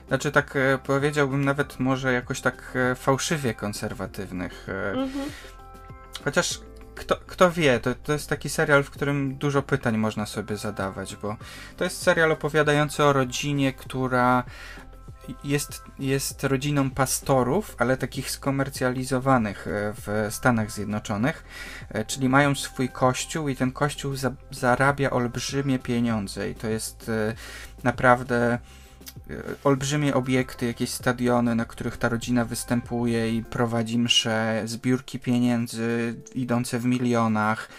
Znaczy 0.07 0.31
tak 0.31 0.55
e, 0.55 0.79
powiedziałbym 0.83 1.45
nawet 1.45 1.79
może 1.79 2.13
jakoś 2.13 2.41
tak 2.41 2.73
e, 2.75 2.95
fałszywie 2.95 3.53
konserwatywnych. 3.53 4.69
E, 4.69 4.91
mhm. 4.91 5.29
Chociaż 6.23 6.59
kto, 6.95 7.15
kto 7.27 7.51
wie, 7.51 7.79
to, 7.79 7.95
to 7.95 8.13
jest 8.13 8.29
taki 8.29 8.49
serial, 8.49 8.83
w 8.83 8.89
którym 8.89 9.35
dużo 9.35 9.61
pytań 9.61 9.97
można 9.97 10.25
sobie 10.25 10.57
zadawać, 10.57 11.15
bo 11.15 11.35
to 11.77 11.83
jest 11.83 12.01
serial 12.01 12.31
opowiadający 12.31 13.03
o 13.03 13.13
rodzinie, 13.13 13.73
która 13.73 14.43
jest, 15.43 15.83
jest 15.99 16.43
rodziną 16.43 16.89
pastorów, 16.89 17.75
ale 17.79 17.97
takich 17.97 18.31
skomercjalizowanych 18.31 19.67
e, 19.67 19.93
w 19.93 20.27
Stanach 20.29 20.71
Zjednoczonych, 20.71 21.43
e, 21.89 22.05
czyli 22.05 22.29
mają 22.29 22.55
swój 22.55 22.89
kościół 22.89 23.49
i 23.49 23.55
ten 23.55 23.71
kościół 23.71 24.15
za, 24.15 24.31
zarabia 24.51 25.09
olbrzymie 25.09 25.79
pieniądze 25.79 26.49
i 26.49 26.55
to 26.55 26.67
jest 26.67 27.09
e, 27.09 27.33
naprawdę 27.83 28.59
olbrzymie 29.63 30.13
obiekty, 30.13 30.65
jakieś 30.65 30.89
stadiony, 30.89 31.55
na 31.55 31.65
których 31.65 31.97
ta 31.97 32.09
rodzina 32.09 32.45
występuje 32.45 33.35
i 33.35 33.43
prowadzi 33.43 33.99
msze, 33.99 34.61
zbiórki 34.65 35.19
pieniędzy 35.19 36.15
idące 36.35 36.79
w 36.79 36.85
milionach, 36.85 37.69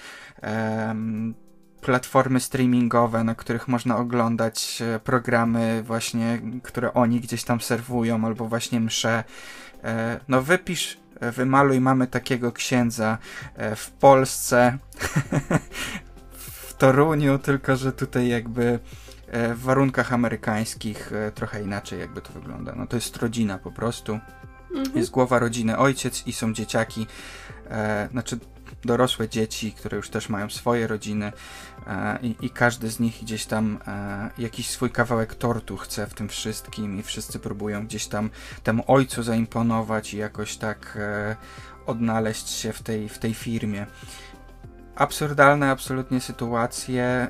platformy 1.80 2.40
streamingowe, 2.40 3.24
na 3.24 3.34
których 3.34 3.68
można 3.68 3.96
oglądać 3.96 4.82
e, 4.82 4.98
programy 4.98 5.82
właśnie, 5.82 6.40
które 6.62 6.94
oni 6.94 7.20
gdzieś 7.20 7.44
tam 7.44 7.60
serwują, 7.60 8.24
albo 8.26 8.48
właśnie 8.48 8.80
msze. 8.80 9.24
E, 9.84 10.20
no 10.28 10.42
wypisz, 10.42 10.98
e, 11.20 11.32
wymaluj, 11.32 11.80
mamy 11.80 12.06
takiego 12.06 12.52
księdza 12.52 13.18
w 13.76 13.90
Polsce, 13.90 14.78
w 16.68 16.74
Toruniu, 16.74 17.38
tylko 17.38 17.76
że 17.76 17.92
tutaj 17.92 18.28
jakby 18.28 18.78
w 19.54 19.62
warunkach 19.62 20.12
amerykańskich 20.12 21.12
trochę 21.34 21.62
inaczej 21.62 22.00
jakby 22.00 22.20
to 22.20 22.32
wygląda. 22.32 22.74
No 22.76 22.86
to 22.86 22.96
jest 22.96 23.16
rodzina 23.16 23.58
po 23.58 23.72
prostu. 23.72 24.20
Mhm. 24.74 24.98
Jest 24.98 25.10
głowa 25.10 25.38
rodziny, 25.38 25.78
ojciec 25.78 26.26
i 26.26 26.32
są 26.32 26.52
dzieciaki. 26.52 27.06
E, 27.70 28.08
znaczy 28.10 28.38
dorosłe 28.84 29.28
dzieci, 29.28 29.72
które 29.72 29.96
już 29.96 30.10
też 30.10 30.28
mają 30.28 30.50
swoje 30.50 30.86
rodziny 30.86 31.32
e, 31.86 32.18
i, 32.22 32.36
i, 32.40 32.50
każdy 32.50 32.90
z 32.90 33.00
nich 33.00 33.22
gdzieś 33.22 33.46
tam 33.46 33.78
e, 33.86 34.30
jakiś 34.38 34.70
swój 34.70 34.90
kawałek 34.90 35.34
tortu 35.34 35.76
chce 35.76 36.06
w 36.06 36.14
tym 36.14 36.28
wszystkim 36.28 36.98
i 36.98 37.02
wszyscy 37.02 37.38
próbują 37.38 37.86
gdzieś 37.86 38.06
tam 38.06 38.30
temu 38.62 38.84
ojcu 38.86 39.22
zaimponować 39.22 40.14
i 40.14 40.16
jakoś 40.16 40.56
tak 40.56 40.98
e, 41.00 41.36
odnaleźć 41.86 42.48
się 42.48 42.72
w 42.72 42.82
tej, 42.82 43.08
w 43.08 43.18
tej 43.18 43.34
firmie. 43.34 43.86
Absurdalne 44.96 45.70
absolutnie 45.70 46.20
sytuacje, 46.20 47.28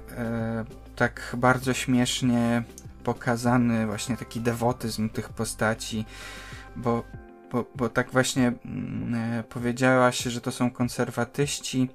tak 0.96 1.36
bardzo 1.38 1.74
śmiesznie 1.74 2.62
pokazany 3.04 3.86
właśnie 3.86 4.16
taki 4.16 4.40
dewotyzm 4.40 5.08
tych 5.08 5.28
postaci, 5.28 6.04
bo 6.76 7.04
bo, 7.52 7.64
bo 7.74 7.88
tak 7.88 8.10
właśnie 8.10 8.52
mm, 8.64 9.14
e, 9.14 9.42
powiedziałaś, 9.42 10.18
że 10.18 10.40
to 10.40 10.52
są 10.52 10.70
konserwatyści, 10.70 11.88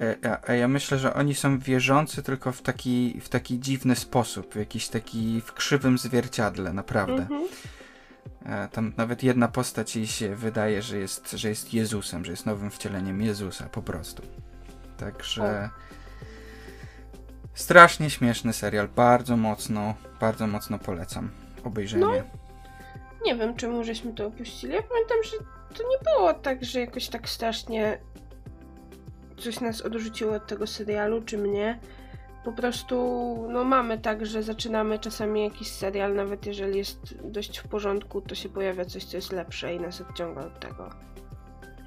e, 0.00 0.38
a, 0.48 0.52
ja 0.52 0.68
myślę, 0.68 0.98
że 0.98 1.14
oni 1.14 1.34
są 1.34 1.58
wierzący 1.58 2.22
tylko 2.22 2.52
w 2.52 2.62
taki, 2.62 3.20
w 3.20 3.28
taki 3.28 3.60
dziwny 3.60 3.96
sposób, 3.96 4.54
w 4.54 4.56
jakiś 4.56 4.88
taki 4.88 5.40
w 5.40 5.52
krzywym 5.52 5.98
zwierciadle, 5.98 6.72
naprawdę. 6.72 7.22
Mhm. 7.22 7.42
E, 8.46 8.68
tam 8.68 8.92
nawet 8.96 9.22
jedna 9.22 9.48
postać 9.48 9.96
jej 9.96 10.06
się 10.06 10.36
wydaje, 10.36 10.82
że 10.82 10.98
jest, 10.98 11.30
że 11.30 11.48
jest 11.48 11.74
Jezusem, 11.74 12.24
że 12.24 12.30
jest 12.30 12.46
nowym 12.46 12.70
wcieleniem 12.70 13.20
Jezusa, 13.20 13.68
po 13.68 13.82
prostu. 13.82 14.22
Także. 14.96 15.70
Strasznie 17.54 18.10
śmieszny 18.10 18.52
serial, 18.52 18.88
bardzo 18.88 19.36
mocno, 19.36 19.94
bardzo 20.20 20.46
mocno 20.46 20.78
polecam 20.78 21.30
obejrzenie. 21.64 22.06
No 22.06 22.41
nie 23.24 23.36
wiem, 23.36 23.56
czemu 23.56 23.84
żeśmy 23.84 24.12
to 24.12 24.26
opuścili. 24.26 24.72
Ja 24.72 24.82
pamiętam, 24.82 25.18
że 25.24 25.36
to 25.76 25.88
nie 25.88 25.96
było 26.14 26.34
tak, 26.34 26.64
że 26.64 26.80
jakoś 26.80 27.08
tak 27.08 27.28
strasznie 27.28 27.98
coś 29.36 29.60
nas 29.60 29.80
odrzuciło 29.80 30.34
od 30.34 30.46
tego 30.46 30.66
serialu, 30.66 31.22
czy 31.22 31.38
mnie. 31.38 31.78
Po 32.44 32.52
prostu, 32.52 32.96
no 33.50 33.64
mamy 33.64 33.98
tak, 33.98 34.26
że 34.26 34.42
zaczynamy 34.42 34.98
czasami 34.98 35.44
jakiś 35.44 35.68
serial, 35.68 36.14
nawet 36.14 36.46
jeżeli 36.46 36.78
jest 36.78 36.98
dość 37.24 37.58
w 37.58 37.68
porządku, 37.68 38.20
to 38.20 38.34
się 38.34 38.48
pojawia 38.48 38.84
coś, 38.84 39.04
co 39.04 39.16
jest 39.16 39.32
lepsze 39.32 39.74
i 39.74 39.80
nas 39.80 40.00
odciąga 40.00 40.40
od 40.40 40.60
tego. 40.60 40.90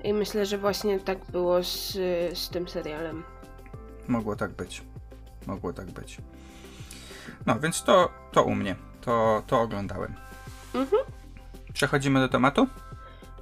I 0.04 0.14
myślę, 0.14 0.46
że 0.46 0.58
właśnie 0.58 1.00
tak 1.00 1.26
było 1.32 1.64
z, 1.64 1.94
z 2.38 2.50
tym 2.50 2.68
serialem. 2.68 3.24
Mogło 4.08 4.36
tak 4.36 4.52
być. 4.52 4.84
Mogło 5.48 5.74
tak 5.74 5.92
być. 5.92 6.18
No, 7.46 7.60
więc 7.60 7.84
to, 7.84 8.10
to 8.32 8.44
u 8.44 8.56
mnie. 8.56 8.76
To, 9.02 9.44
to 9.48 9.62
oglądałem. 9.62 10.16
Mhm. 10.74 11.02
Przechodzimy 11.76 12.20
do 12.20 12.30
tematu? 12.30 12.68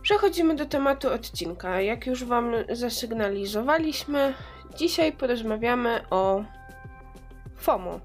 Przechodzimy 0.02 0.56
do 0.56 0.65
tematu 0.65 1.13
odcinka. 1.13 1.82
Jak 1.82 2.08
już 2.08 2.24
Wam 2.24 2.52
zasygnalizowaliśmy, 2.69 4.34
dzisiaj 4.78 5.12
porozmawiamy 5.12 6.02
o 6.10 6.43
FOMO. 7.56 8.00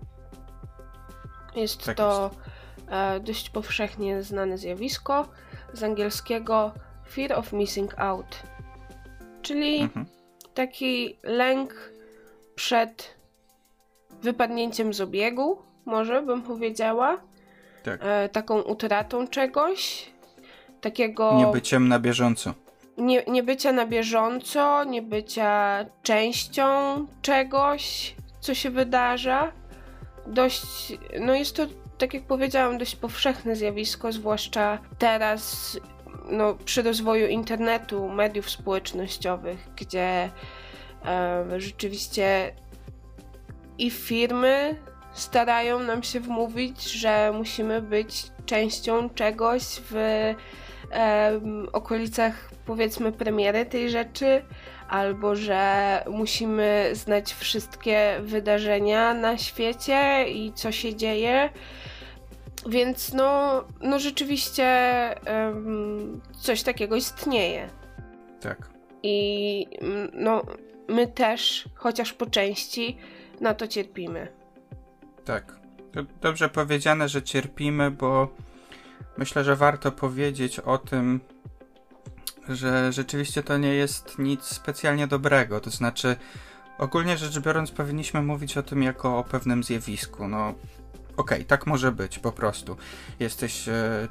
Jest 1.56 1.84
tak 1.84 1.96
to 1.96 2.30
jest. 2.32 2.90
E, 2.90 3.20
dość 3.20 3.50
powszechnie 3.50 4.22
znane 4.22 4.58
zjawisko 4.58 5.28
z 5.72 5.82
angielskiego 5.82 6.72
Fear 7.10 7.32
of 7.32 7.52
Missing 7.52 7.98
Out, 7.98 8.42
czyli 9.42 9.80
mhm. 9.80 10.06
taki 10.54 11.18
lęk 11.22 11.92
przed 12.54 13.14
wypadnięciem 14.22 14.94
z 14.94 15.00
obiegu, 15.00 15.62
może 15.84 16.22
bym 16.22 16.42
powiedziała. 16.42 17.16
Tak. 17.84 18.00
E, 18.02 18.28
taką 18.28 18.62
utratą 18.62 19.28
czegoś, 19.28 20.10
takiego... 20.80 21.34
Nie 21.36 21.46
byciem 21.46 21.88
na 21.88 21.98
bieżąco. 21.98 22.54
Nie, 22.98 23.24
nie 23.24 23.42
bycia 23.42 23.72
na 23.72 23.86
bieżąco, 23.86 24.84
nie 24.84 25.02
bycia 25.02 25.84
częścią 26.02 26.66
czegoś, 27.22 28.14
co 28.40 28.54
się 28.54 28.70
wydarza. 28.70 29.52
Dość, 30.26 30.92
no 31.20 31.34
jest 31.34 31.56
to, 31.56 31.66
tak 31.98 32.14
jak 32.14 32.22
powiedziałam, 32.22 32.78
dość 32.78 32.96
powszechne 32.96 33.56
zjawisko, 33.56 34.12
zwłaszcza 34.12 34.78
teraz, 34.98 35.76
no, 36.30 36.54
przy 36.64 36.82
rozwoju 36.82 37.26
internetu, 37.26 38.08
mediów 38.08 38.50
społecznościowych, 38.50 39.68
gdzie 39.76 40.30
e, 41.04 41.44
rzeczywiście 41.60 42.54
i 43.78 43.90
firmy 43.90 44.76
starają 45.12 45.78
nam 45.78 46.02
się 46.02 46.20
wmówić, 46.20 46.82
że 46.82 47.32
musimy 47.34 47.82
być 47.82 48.26
częścią 48.46 49.10
czegoś 49.10 49.62
w 49.90 49.94
okolicach 51.72 52.50
powiedzmy 52.66 53.12
premiery 53.12 53.66
tej 53.66 53.90
rzeczy, 53.90 54.42
albo 54.88 55.36
że 55.36 56.04
musimy 56.10 56.90
znać 56.92 57.34
wszystkie 57.34 58.20
wydarzenia 58.22 59.14
na 59.14 59.38
świecie 59.38 60.24
i 60.28 60.52
co 60.52 60.72
się 60.72 60.96
dzieje. 60.96 61.50
Więc 62.68 63.12
no, 63.12 63.64
no 63.80 63.98
rzeczywiście 63.98 64.64
um, 65.26 66.20
coś 66.40 66.62
takiego 66.62 66.96
istnieje. 66.96 67.68
Tak. 68.40 68.70
I 69.02 69.66
no, 70.12 70.42
my 70.88 71.06
też, 71.06 71.68
chociaż 71.74 72.12
po 72.12 72.26
części, 72.26 72.96
na 73.40 73.54
to 73.54 73.66
cierpimy. 73.66 74.28
Tak. 75.24 75.58
Dobrze 76.20 76.48
powiedziane, 76.48 77.08
że 77.08 77.22
cierpimy, 77.22 77.90
bo 77.90 78.28
myślę, 79.18 79.44
że 79.44 79.56
warto 79.56 79.92
powiedzieć 79.92 80.60
o 80.60 80.78
tym, 80.78 81.20
że 82.48 82.92
rzeczywiście 82.92 83.42
to 83.42 83.58
nie 83.58 83.74
jest 83.74 84.18
nic 84.18 84.44
specjalnie 84.44 85.06
dobrego. 85.06 85.60
To 85.60 85.70
znaczy, 85.70 86.16
ogólnie 86.78 87.16
rzecz 87.16 87.38
biorąc, 87.38 87.70
powinniśmy 87.70 88.22
mówić 88.22 88.56
o 88.56 88.62
tym 88.62 88.82
jako 88.82 89.18
o 89.18 89.24
pewnym 89.24 89.64
zjawisku. 89.64 90.28
No, 90.28 90.48
okej, 90.48 90.58
okay, 91.16 91.44
tak 91.44 91.66
może 91.66 91.92
być, 91.92 92.18
po 92.18 92.32
prostu. 92.32 92.76
Jesteś. 93.20 93.68
E, 93.68 94.08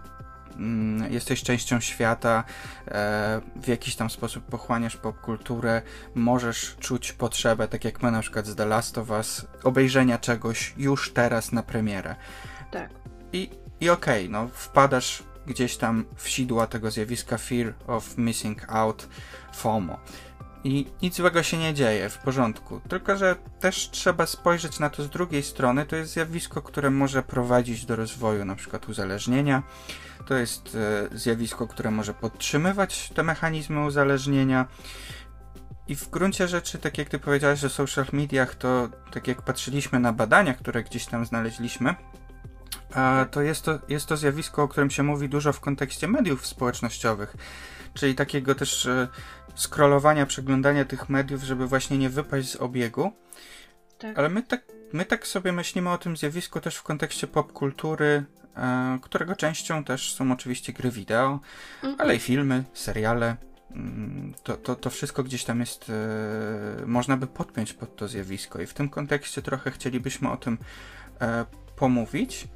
mm, 0.56 1.14
jesteś 1.14 1.44
częścią 1.44 1.80
świata, 1.80 2.44
e, 2.88 3.42
w 3.56 3.68
jakiś 3.68 3.96
tam 3.96 4.10
sposób 4.10 4.46
pochłaniasz 4.46 4.98
popkulturę, 4.98 5.82
możesz 6.16 6.76
czuć 6.80 7.14
potrzebę, 7.14 7.68
tak 7.68 7.86
jak 7.86 8.04
my 8.04 8.12
na 8.12 8.22
przykład 8.22 8.48
z 8.48 8.56
The 8.56 8.66
Last 8.66 8.98
of 8.98 9.10
Us, 9.10 9.48
obejrzenia 9.64 10.18
czegoś 10.18 10.74
już 10.78 11.14
teraz 11.14 11.52
na 11.52 11.64
premierę. 11.64 12.16
Tak. 12.72 12.90
I 13.34 13.50
i 13.82 13.90
okej, 13.90 14.28
okay, 14.28 14.32
no 14.32 14.50
wpadasz 14.54 15.24
gdzieś 15.48 15.78
tam 15.78 16.06
w 16.16 16.30
sidła 16.30 16.68
tego 16.68 16.92
zjawiska 16.92 17.38
Fear 17.38 17.74
of 17.88 18.18
Missing 18.18 18.70
Out, 18.70 19.08
FOMO. 19.54 20.00
I 20.64 20.86
nic 21.02 21.16
złego 21.16 21.44
się 21.44 21.58
nie 21.58 21.74
dzieje, 21.74 22.10
w 22.10 22.18
porządku. 22.18 22.82
Tylko, 22.90 23.18
że 23.18 23.36
też 23.60 23.90
trzeba 23.90 24.26
spojrzeć 24.26 24.80
na 24.80 24.90
to 24.90 25.04
z 25.04 25.10
drugiej 25.10 25.44
strony. 25.44 25.86
To 25.86 25.96
jest 25.96 26.14
zjawisko, 26.14 26.62
które 26.62 26.90
może 26.90 27.24
prowadzić 27.24 27.86
do 27.86 27.96
rozwoju 27.96 28.46
na 28.46 28.56
przykład 28.56 28.90
uzależnienia. 28.90 29.64
To 30.26 30.34
jest 30.34 30.78
e, 31.12 31.18
zjawisko, 31.18 31.68
które 31.68 31.92
może 31.92 32.14
podtrzymywać 32.14 33.10
te 33.10 33.24
mechanizmy 33.24 33.86
uzależnienia. 33.86 34.68
I 35.88 35.96
w 35.96 36.10
gruncie 36.10 36.48
rzeczy, 36.48 36.78
tak 36.78 36.98
jak 36.98 37.10
ty 37.10 37.20
powiedziałeś 37.20 37.64
o 37.64 37.70
social 37.70 38.06
mediach, 38.12 38.56
to 38.56 38.90
tak 39.12 39.28
jak 39.28 39.42
patrzyliśmy 39.42 40.00
na 40.00 40.14
badania, 40.14 40.54
które 40.54 40.84
gdzieś 40.84 41.06
tam 41.06 41.26
znaleźliśmy, 41.26 41.96
to 43.32 43.42
jest 43.42 43.66
to, 43.66 43.80
jest 43.90 44.06
to 44.06 44.18
zjawisko, 44.18 44.64
o 44.64 44.68
którym 44.68 44.90
się 44.90 45.04
mówi 45.04 45.30
dużo 45.30 45.54
w 45.54 45.60
kontekście 45.60 46.08
mediów 46.08 46.48
społecznościowych. 46.48 47.36
czyli 47.94 48.16
takiego 48.16 48.56
też 48.56 48.86
e, 48.86 49.08
scrollowania, 49.56 50.26
przeglądania 50.26 50.86
tych 50.86 51.10
mediów, 51.10 51.44
żeby 51.44 51.68
właśnie 51.68 51.98
nie 51.98 52.10
wypaść 52.10 52.50
z 52.50 52.56
obiegu. 52.56 53.12
Tak. 53.98 54.20
Ale 54.20 54.30
my 54.30 54.44
tak, 54.44 54.62
my 54.94 55.06
tak 55.06 55.28
sobie 55.28 55.52
myślimy 55.52 55.90
o 55.90 55.98
tym 55.98 56.18
zjawisku 56.18 56.60
też 56.60 56.76
w 56.76 56.84
kontekście 56.84 57.28
popkultury, 57.28 58.26
e, 58.56 59.00
którego 59.02 59.36
częścią 59.36 59.84
też 59.84 60.16
są 60.16 60.32
oczywiście 60.32 60.74
gry 60.74 60.92
wideo, 60.92 61.40
mhm. 61.84 62.02
ale 62.02 62.16
i 62.16 62.20
filmy, 62.20 62.64
seriale. 62.74 63.36
Mm, 63.72 64.34
to, 64.44 64.58
to, 64.58 64.76
to 64.76 64.90
wszystko 64.90 65.24
gdzieś 65.24 65.44
tam 65.44 65.60
jest, 65.60 65.90
e, 65.90 66.86
można 66.86 67.18
by 67.18 67.28
podpiąć 67.28 67.74
pod 67.74 67.96
to 67.96 68.08
zjawisko, 68.08 68.62
i 68.62 68.66
w 68.66 68.74
tym 68.74 68.90
kontekście 68.90 69.42
trochę 69.42 69.72
chcielibyśmy 69.72 70.32
o 70.32 70.38
tym 70.38 70.58
pomówić. 71.76 72.48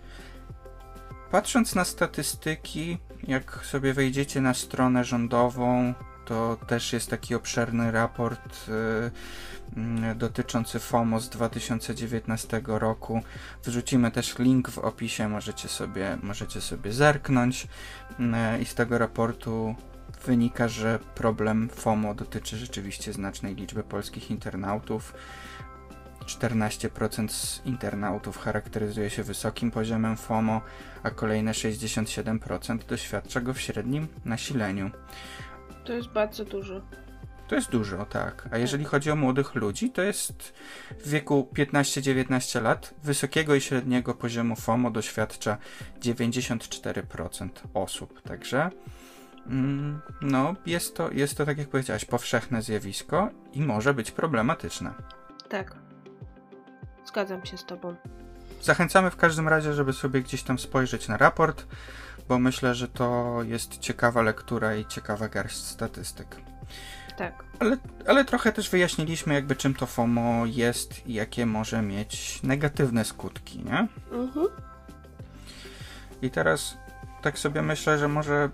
Patrząc 1.32 1.76
na 1.76 1.86
statystyki, 1.86 2.98
jak 3.28 3.66
sobie 3.66 3.94
wejdziecie 3.94 4.42
na 4.42 4.54
stronę 4.54 5.04
rządową, 5.04 5.94
to 6.26 6.58
też 6.68 6.94
jest 6.94 7.10
taki 7.10 7.36
obszerny 7.36 7.92
raport 7.92 8.70
y, 8.70 10.16
dotyczący 10.16 10.80
FOMO 10.80 11.20
z 11.20 11.30
2019 11.30 12.62
roku. 12.66 13.22
Wrzucimy 13.64 14.12
też 14.12 14.40
link 14.40 14.70
w 14.70 14.78
opisie, 14.78 15.30
możecie 15.30 15.68
sobie, 15.68 16.18
możecie 16.24 16.62
sobie 16.62 16.94
zerknąć. 16.94 17.68
Y, 18.20 18.62
I 18.62 18.66
z 18.66 18.76
tego 18.76 18.98
raportu 18.98 19.76
wynika, 20.26 20.68
że 20.68 21.00
problem 21.16 21.70
FOMO 21.70 22.14
dotyczy 22.14 22.58
rzeczywiście 22.58 23.14
znacznej 23.14 23.56
liczby 23.56 23.84
polskich 23.84 24.32
internautów. 24.32 25.14
14% 26.26 27.62
internautów 27.66 28.38
charakteryzuje 28.38 29.10
się 29.10 29.24
wysokim 29.24 29.72
poziomem 29.72 30.18
FOMO, 30.18 30.62
a 31.04 31.12
kolejne 31.12 31.52
67% 31.52 32.78
doświadcza 32.86 33.42
go 33.42 33.54
w 33.54 33.62
średnim 33.62 34.08
nasileniu. 34.26 34.92
To 35.86 35.94
jest 35.94 36.10
bardzo 36.10 36.46
dużo. 36.46 36.82
To 37.52 37.56
jest 37.56 37.72
dużo, 37.72 38.06
tak. 38.06 38.50
A 38.52 38.58
jeżeli 38.58 38.86
chodzi 38.86 39.12
o 39.12 39.16
młodych 39.16 39.56
ludzi, 39.56 39.90
to 39.90 40.02
jest 40.02 40.54
w 41.00 41.10
wieku 41.10 41.50
15-19 41.54 42.62
lat 42.62 42.94
wysokiego 43.04 43.56
i 43.56 43.62
średniego 43.62 44.14
poziomu 44.14 44.56
FOMO 44.56 44.92
doświadcza 44.92 45.58
94% 46.00 47.50
osób. 47.74 48.22
Także 48.22 48.70
mm, 49.48 50.02
no, 50.22 50.56
jest 50.66 50.96
to, 50.96 51.12
jest 51.12 51.38
to, 51.38 51.46
tak 51.46 51.58
jak 51.58 51.70
powiedziałaś, 51.70 52.06
powszechne 52.06 52.62
zjawisko 52.62 53.30
i 53.54 53.62
może 53.62 53.94
być 53.94 54.12
problematyczne. 54.12 54.94
Tak. 55.50 55.81
Zgadzam 57.06 57.46
się 57.46 57.58
z 57.58 57.66
Tobą. 57.66 57.96
Zachęcamy 58.62 59.12
w 59.12 59.16
każdym 59.16 59.48
razie, 59.48 59.74
żeby 59.74 59.94
sobie 59.94 60.22
gdzieś 60.22 60.44
tam 60.44 60.60
spojrzeć 60.60 61.08
na 61.08 61.18
raport, 61.18 61.66
bo 62.30 62.40
myślę, 62.40 62.76
że 62.76 62.88
to 62.88 63.40
jest 63.44 63.78
ciekawa 63.78 64.22
lektura 64.22 64.76
i 64.76 64.86
ciekawa 64.86 65.28
garść 65.28 65.58
statystyk. 65.58 66.36
Tak. 67.18 67.44
Ale, 67.60 67.78
ale 68.08 68.26
trochę 68.26 68.52
też 68.52 68.70
wyjaśniliśmy, 68.70 69.34
jakby 69.34 69.56
czym 69.56 69.74
to 69.74 69.86
FOMO 69.86 70.46
jest 70.46 71.08
i 71.08 71.14
jakie 71.14 71.46
może 71.46 71.82
mieć 71.82 72.44
negatywne 72.44 73.06
skutki, 73.06 73.60
nie? 73.60 73.88
Mhm. 74.12 74.48
I 76.22 76.30
teraz 76.32 76.78
tak 77.22 77.40
sobie 77.40 77.62
myślę, 77.62 77.98
że 77.98 78.08
może 78.08 78.50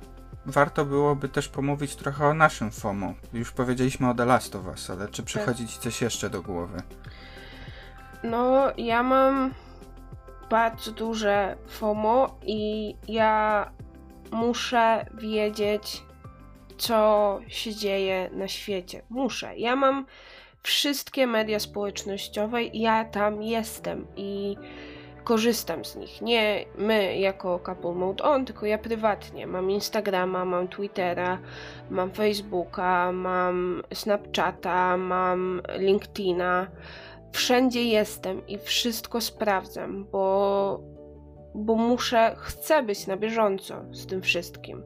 warto 0.45 0.85
byłoby 0.85 1.29
też 1.29 1.47
pomówić 1.47 1.95
trochę 1.95 2.27
o 2.27 2.33
naszym 2.33 2.71
FOMO. 2.71 3.13
Już 3.33 3.51
powiedzieliśmy 3.51 4.09
o 4.09 4.13
The 4.13 4.25
Last 4.25 4.55
of 4.55 4.65
Us, 4.65 4.89
ale 4.89 5.07
czy 5.07 5.23
przychodzi 5.23 5.63
tak. 5.63 5.73
ci 5.73 5.79
coś 5.79 6.01
jeszcze 6.01 6.29
do 6.29 6.41
głowy? 6.41 6.81
No, 8.23 8.71
ja 8.77 9.03
mam 9.03 9.53
bardzo 10.49 10.91
duże 10.91 11.57
FOMO 11.67 12.39
i 12.45 12.95
ja 13.07 13.71
muszę 14.31 15.05
wiedzieć, 15.13 16.03
co 16.77 17.39
się 17.47 17.75
dzieje 17.75 18.29
na 18.33 18.47
świecie. 18.47 19.01
Muszę. 19.09 19.57
Ja 19.57 19.75
mam 19.75 20.05
wszystkie 20.63 21.27
media 21.27 21.59
społecznościowe, 21.59 22.63
ja 22.63 23.05
tam 23.05 23.43
jestem 23.43 24.07
i 24.15 24.57
korzystam 25.23 25.85
z 25.85 25.95
nich. 25.95 26.21
Nie 26.21 26.65
my 26.77 27.17
jako 27.17 27.59
Couple 27.59 27.93
Mode 27.93 28.23
On, 28.23 28.45
tylko 28.45 28.65
ja 28.65 28.77
prywatnie. 28.77 29.47
Mam 29.47 29.71
Instagrama, 29.71 30.45
mam 30.45 30.67
Twittera, 30.67 31.39
mam 31.89 32.11
Facebooka, 32.11 33.11
mam 33.11 33.83
Snapchata, 33.93 34.97
mam 34.97 35.61
LinkedIna 35.77 36.67
wszędzie 37.31 37.83
jestem 37.83 38.47
i 38.47 38.57
wszystko 38.57 39.21
sprawdzam, 39.21 40.05
bo, 40.11 40.79
bo 41.55 41.75
muszę, 41.75 42.35
chcę 42.37 42.83
być 42.83 43.07
na 43.07 43.17
bieżąco 43.17 43.85
z 43.91 44.05
tym 44.05 44.21
wszystkim. 44.21 44.83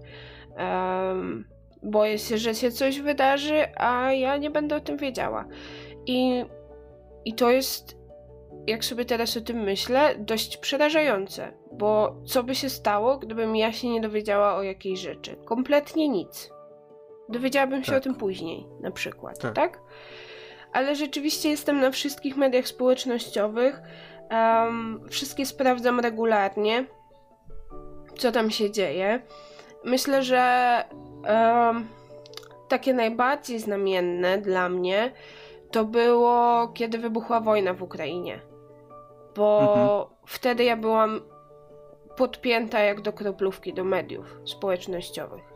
Um, 0.57 1.45
boję 1.83 2.19
się, 2.19 2.37
że 2.37 2.55
się 2.55 2.71
coś 2.71 2.99
wydarzy, 2.99 3.75
a 3.75 4.13
ja 4.13 4.37
nie 4.37 4.49
będę 4.49 4.75
o 4.75 4.79
tym 4.79 4.97
wiedziała. 4.97 5.45
I, 6.05 6.45
i 7.25 7.33
to 7.33 7.49
jest, 7.49 7.97
jak 8.67 8.85
sobie 8.85 9.05
teraz 9.05 9.37
o 9.37 9.41
tym 9.41 9.57
myślę, 9.57 10.15
dość 10.19 10.57
przerażające, 10.57 11.53
bo 11.71 12.15
co 12.25 12.43
by 12.43 12.55
się 12.55 12.69
stało, 12.69 13.17
gdybym 13.17 13.55
ja 13.55 13.71
się 13.71 13.89
nie 13.89 14.01
dowiedziała 14.01 14.55
o 14.55 14.63
jakiejś 14.63 14.99
rzeczy? 14.99 15.35
Kompletnie 15.45 16.09
nic. 16.09 16.49
Dowiedziałabym 17.29 17.83
się 17.83 17.91
tak. 17.91 18.01
o 18.01 18.03
tym 18.03 18.15
później, 18.15 18.67
na 18.81 18.91
przykład, 18.91 19.39
tak? 19.39 19.55
tak? 19.55 19.81
Ale 20.73 20.95
rzeczywiście 20.95 21.49
jestem 21.49 21.81
na 21.81 21.91
wszystkich 21.91 22.37
mediach 22.37 22.67
społecznościowych. 22.67 23.81
Um, 24.31 25.01
wszystkie 25.09 25.45
sprawdzam 25.45 25.99
regularnie, 25.99 26.85
co 28.17 28.31
tam 28.31 28.51
się 28.51 28.71
dzieje. 28.71 29.21
Myślę, 29.83 30.23
że 30.23 30.83
um, 31.27 31.87
takie 32.67 32.93
najbardziej 32.93 33.59
znamienne 33.59 34.37
dla 34.37 34.69
mnie 34.69 35.11
to 35.71 35.85
było, 35.85 36.67
kiedy 36.67 36.97
wybuchła 36.97 37.39
wojna 37.39 37.73
w 37.73 37.83
Ukrainie. 37.83 38.39
Bo 39.35 39.59
mhm. 39.61 40.21
wtedy 40.25 40.63
ja 40.63 40.77
byłam 40.77 41.21
podpięta 42.17 42.79
jak 42.79 43.01
do 43.01 43.13
kroplówki 43.13 43.73
do 43.73 43.83
mediów 43.83 44.39
społecznościowych. 44.45 45.50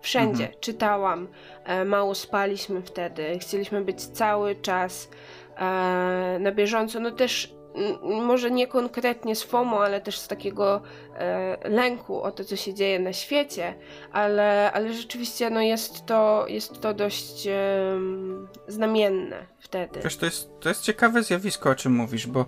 Wszędzie 0.00 0.44
mhm. 0.44 0.60
czytałam, 0.60 1.28
e, 1.64 1.84
mało 1.84 2.14
spaliśmy 2.14 2.82
wtedy, 2.82 3.38
chcieliśmy 3.38 3.84
być 3.84 4.06
cały 4.06 4.54
czas 4.54 5.10
e, 5.56 6.38
na 6.40 6.52
bieżąco. 6.52 7.00
No 7.00 7.10
też 7.10 7.60
może 8.02 8.50
nie 8.50 8.66
konkretnie 8.66 9.36
z 9.36 9.42
FOMO, 9.42 9.84
ale 9.84 10.00
też 10.00 10.18
z 10.18 10.28
takiego 10.28 10.82
e, 11.14 11.68
lęku 11.68 12.22
o 12.22 12.32
to, 12.32 12.44
co 12.44 12.56
się 12.56 12.74
dzieje 12.74 12.98
na 12.98 13.12
świecie, 13.12 13.74
ale, 14.12 14.72
ale 14.72 14.92
rzeczywiście 14.92 15.50
no 15.50 15.60
jest, 15.60 16.06
to, 16.06 16.44
jest 16.48 16.80
to 16.80 16.94
dość 16.94 17.46
e, 17.46 17.52
znamienne 18.68 19.46
wtedy. 19.58 20.00
Wiesz, 20.04 20.16
to 20.16 20.26
jest, 20.26 20.50
to 20.60 20.68
jest 20.68 20.82
ciekawe 20.82 21.22
zjawisko, 21.22 21.70
o 21.70 21.74
czym 21.74 21.92
mówisz, 21.92 22.26
bo, 22.26 22.46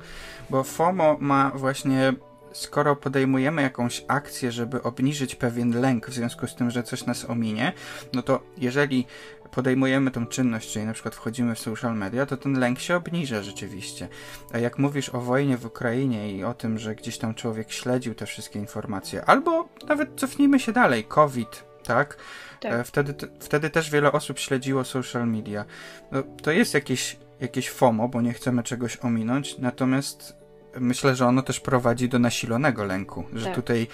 bo 0.51 0.63
FOMO 0.63 1.17
ma 1.21 1.53
właśnie 1.55 2.13
skoro 2.53 2.97
podejmujemy 2.97 3.63
jakąś 3.63 4.05
akcję, 4.09 4.53
żeby 4.53 4.83
obniżyć 4.83 5.35
pewien 5.35 5.81
lęk 5.81 6.07
w 6.09 6.15
związku 6.15 6.47
z 6.47 6.55
tym, 6.55 6.71
że 6.71 6.83
coś 6.83 7.07
nas 7.07 7.31
ominie, 7.31 7.73
no 8.13 8.23
to 8.23 8.43
jeżeli 8.59 9.07
podejmujemy 9.53 10.11
tą 10.11 10.27
czynność, 10.27 10.73
czyli 10.73 10.87
na 10.87 10.93
przykład 10.93 11.15
wchodzimy 11.15 11.55
w 11.55 11.59
social 11.59 11.97
media, 11.97 12.27
to 12.27 12.37
ten 12.37 12.59
lęk 12.59 12.79
się 12.79 12.97
obniża 12.97 13.43
rzeczywiście. 13.43 14.09
A 14.53 14.59
jak 14.59 14.79
mówisz 14.79 15.09
o 15.09 15.21
wojnie 15.21 15.57
w 15.57 15.67
Ukrainie 15.67 16.33
i 16.33 16.45
o 16.45 16.55
tym, 16.55 16.79
że 16.79 16.95
gdzieś 16.95 17.19
tam 17.19 17.35
człowiek 17.35 17.73
śledził 17.73 18.15
te 18.15 18.27
wszystkie 18.27 18.59
informacje, 18.59 19.25
albo 19.25 19.69
nawet 19.89 20.21
cofnijmy 20.21 20.61
się 20.61 20.73
dalej, 20.73 21.05
COVID, 21.05 21.65
tak? 21.83 22.17
tak. 22.61 22.73
E, 22.73 22.85
wtedy, 22.85 23.15
wtedy 23.41 23.71
też 23.71 23.91
wiele 23.91 24.13
osób 24.13 24.39
śledziło 24.39 24.85
social 24.85 25.29
media. 25.29 25.65
No, 26.13 26.23
to 26.43 26.51
jest 26.51 26.75
jakieś, 26.75 27.17
jakieś 27.41 27.71
FOMO, 27.71 28.09
bo 28.09 28.21
nie 28.21 28.33
chcemy 28.33 28.63
czegoś 28.63 28.97
ominąć, 28.97 29.59
natomiast 29.59 30.42
myślę, 30.81 31.17
że 31.17 31.27
ono 31.27 31.43
też 31.43 31.61
prowadzi 31.61 32.09
do 32.09 32.19
nasilonego 32.19 32.85
lęku, 32.85 33.25
że 33.33 33.47
tak. 33.47 33.55
tutaj 33.55 33.87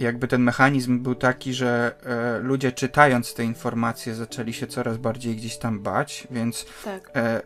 jakby 0.00 0.28
ten 0.28 0.42
mechanizm 0.42 0.98
był 0.98 1.14
taki, 1.14 1.54
że 1.54 1.94
e, 2.04 2.38
ludzie 2.38 2.72
czytając 2.72 3.34
te 3.34 3.44
informacje 3.44 4.14
zaczęli 4.14 4.52
się 4.52 4.66
coraz 4.66 4.96
bardziej 4.96 5.36
gdzieś 5.36 5.58
tam 5.58 5.80
bać, 5.80 6.28
więc 6.30 6.66
tak. 6.84 7.10
e, 7.14 7.40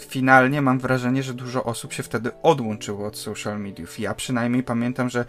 finalnie 0.00 0.62
mam 0.62 0.78
wrażenie, 0.78 1.22
że 1.22 1.34
dużo 1.34 1.64
osób 1.64 1.92
się 1.92 2.02
wtedy 2.02 2.30
odłączyło 2.42 3.06
od 3.06 3.18
social 3.18 3.60
mediów. 3.60 3.98
Ja 3.98 4.14
przynajmniej 4.14 4.62
pamiętam, 4.62 5.08
że 5.08 5.24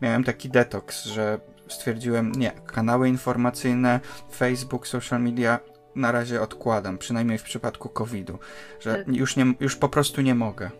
miałem 0.00 0.24
taki 0.24 0.48
detoks, 0.48 1.04
że 1.04 1.40
stwierdziłem, 1.68 2.32
nie, 2.32 2.50
kanały 2.50 3.08
informacyjne, 3.08 4.00
Facebook, 4.36 4.86
social 4.86 5.22
media 5.22 5.60
na 5.94 6.12
razie 6.12 6.42
odkładam, 6.42 6.98
przynajmniej 6.98 7.38
w 7.38 7.42
przypadku 7.42 7.88
COVID-u, 7.88 8.38
że 8.80 8.94
tak. 8.96 9.16
już, 9.16 9.36
nie, 9.36 9.54
już 9.60 9.76
po 9.76 9.88
prostu 9.88 10.20
nie 10.20 10.34
mogę. 10.34 10.70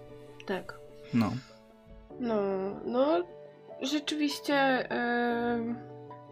Tak. 0.47 0.80
No. 1.15 1.33
No, 2.21 2.41
no, 2.85 3.25
rzeczywiście 3.83 4.89
yy, 5.67 5.75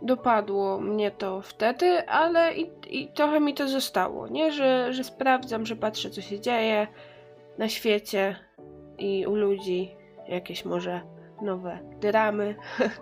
dopadło 0.03 0.81
mnie 0.81 1.11
to 1.11 1.43
wtedy, 1.43 2.09
ale 2.09 2.55
i, 2.55 2.71
i 2.89 3.09
trochę 3.09 3.41
mi 3.41 3.55
to 3.55 3.69
zostało, 3.69 4.29
nie? 4.29 4.53
Że, 4.53 4.93
że 4.93 5.05
sprawdzam, 5.05 5.67
że 5.67 5.77
patrzę, 5.77 6.11
co 6.11 6.21
się 6.21 6.41
dzieje 6.41 6.87
na 7.59 7.69
świecie 7.69 8.37
i 8.99 9.27
u 9.27 9.35
ludzi, 9.35 9.97
jakieś 10.29 10.65
może 10.65 11.01
nowe 11.43 11.79
dramy 12.01 12.55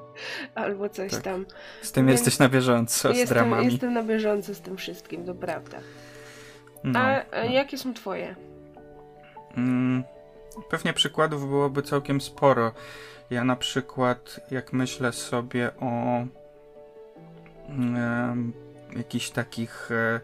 albo 0.55 0.89
coś 0.89 1.11
Tak. 1.13 1.23
tam. 1.23 1.47
Z 1.83 1.93
tym 1.93 2.07
Więc 2.07 2.21
jesteś 2.21 2.39
na 2.39 2.49
bieżąco, 2.49 3.15
z 3.15 3.17
Jestem, 3.17 3.29
dramami. 3.29 3.65
jestem 3.65 3.93
na 3.93 4.03
bieżąco 4.03 4.55
z 4.55 4.61
tym 4.61 4.77
wszystkim, 4.77 5.25
to 5.25 5.35
prawda. 5.35 5.79
No. 6.85 7.01
A, 7.01 7.25
a 7.33 7.45
jakie 7.45 7.79
są 7.79 7.95
twoje? 7.95 8.35
Mm, 9.57 10.05
pewnie 10.71 10.93
przykładów 10.93 11.49
byłoby 11.49 11.83
całkiem 11.83 12.21
sporo. 12.21 12.73
Ja 13.31 13.45
na 13.45 13.57
przykład, 13.57 14.41
jak 14.51 14.73
myślę 14.73 15.13
sobie 15.13 15.71
o 15.81 16.25
em, 17.69 18.53
jakichś 18.97 19.31
takich 19.31 19.91
e, 19.93 20.21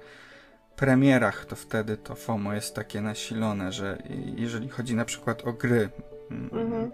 premierach, 0.76 1.44
to 1.44 1.56
wtedy 1.56 1.96
to 1.96 2.14
FOMO 2.14 2.54
jest 2.54 2.74
takie 2.74 3.00
nasilone, 3.00 3.72
że 3.72 3.98
jeżeli 4.36 4.68
chodzi 4.68 4.94
na 4.94 5.04
przykład 5.04 5.46
o 5.46 5.52
gry, 5.52 5.88
mm, 6.30 6.50
Mhm. 6.52 6.90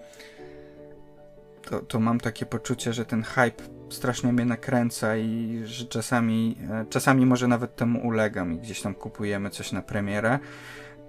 to, 1.62 1.80
to 1.80 2.00
mam 2.00 2.20
takie 2.20 2.46
poczucie, 2.46 2.92
że 2.92 3.04
ten 3.04 3.22
hype 3.22 3.62
strasznie 3.90 4.32
mnie 4.32 4.44
nakręca 4.44 5.16
i 5.16 5.62
że 5.64 5.84
czasami, 5.84 6.56
e, 6.70 6.84
czasami 6.90 7.26
może 7.26 7.48
nawet 7.48 7.76
temu 7.76 8.06
ulegam 8.06 8.52
i 8.52 8.58
gdzieś 8.58 8.82
tam 8.82 8.94
kupujemy 8.94 9.50
coś 9.50 9.72
na 9.72 9.82
premierę. 9.82 10.38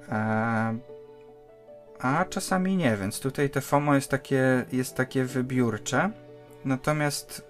E, 0.09 0.77
a 1.99 2.25
czasami 2.25 2.75
nie, 2.75 2.97
więc 2.97 3.19
tutaj 3.19 3.49
te 3.49 3.61
FOMO 3.61 3.95
jest 3.95 4.11
takie, 4.11 4.65
jest 4.71 4.95
takie 4.95 5.23
wybiórcze. 5.23 6.09
Natomiast 6.65 7.47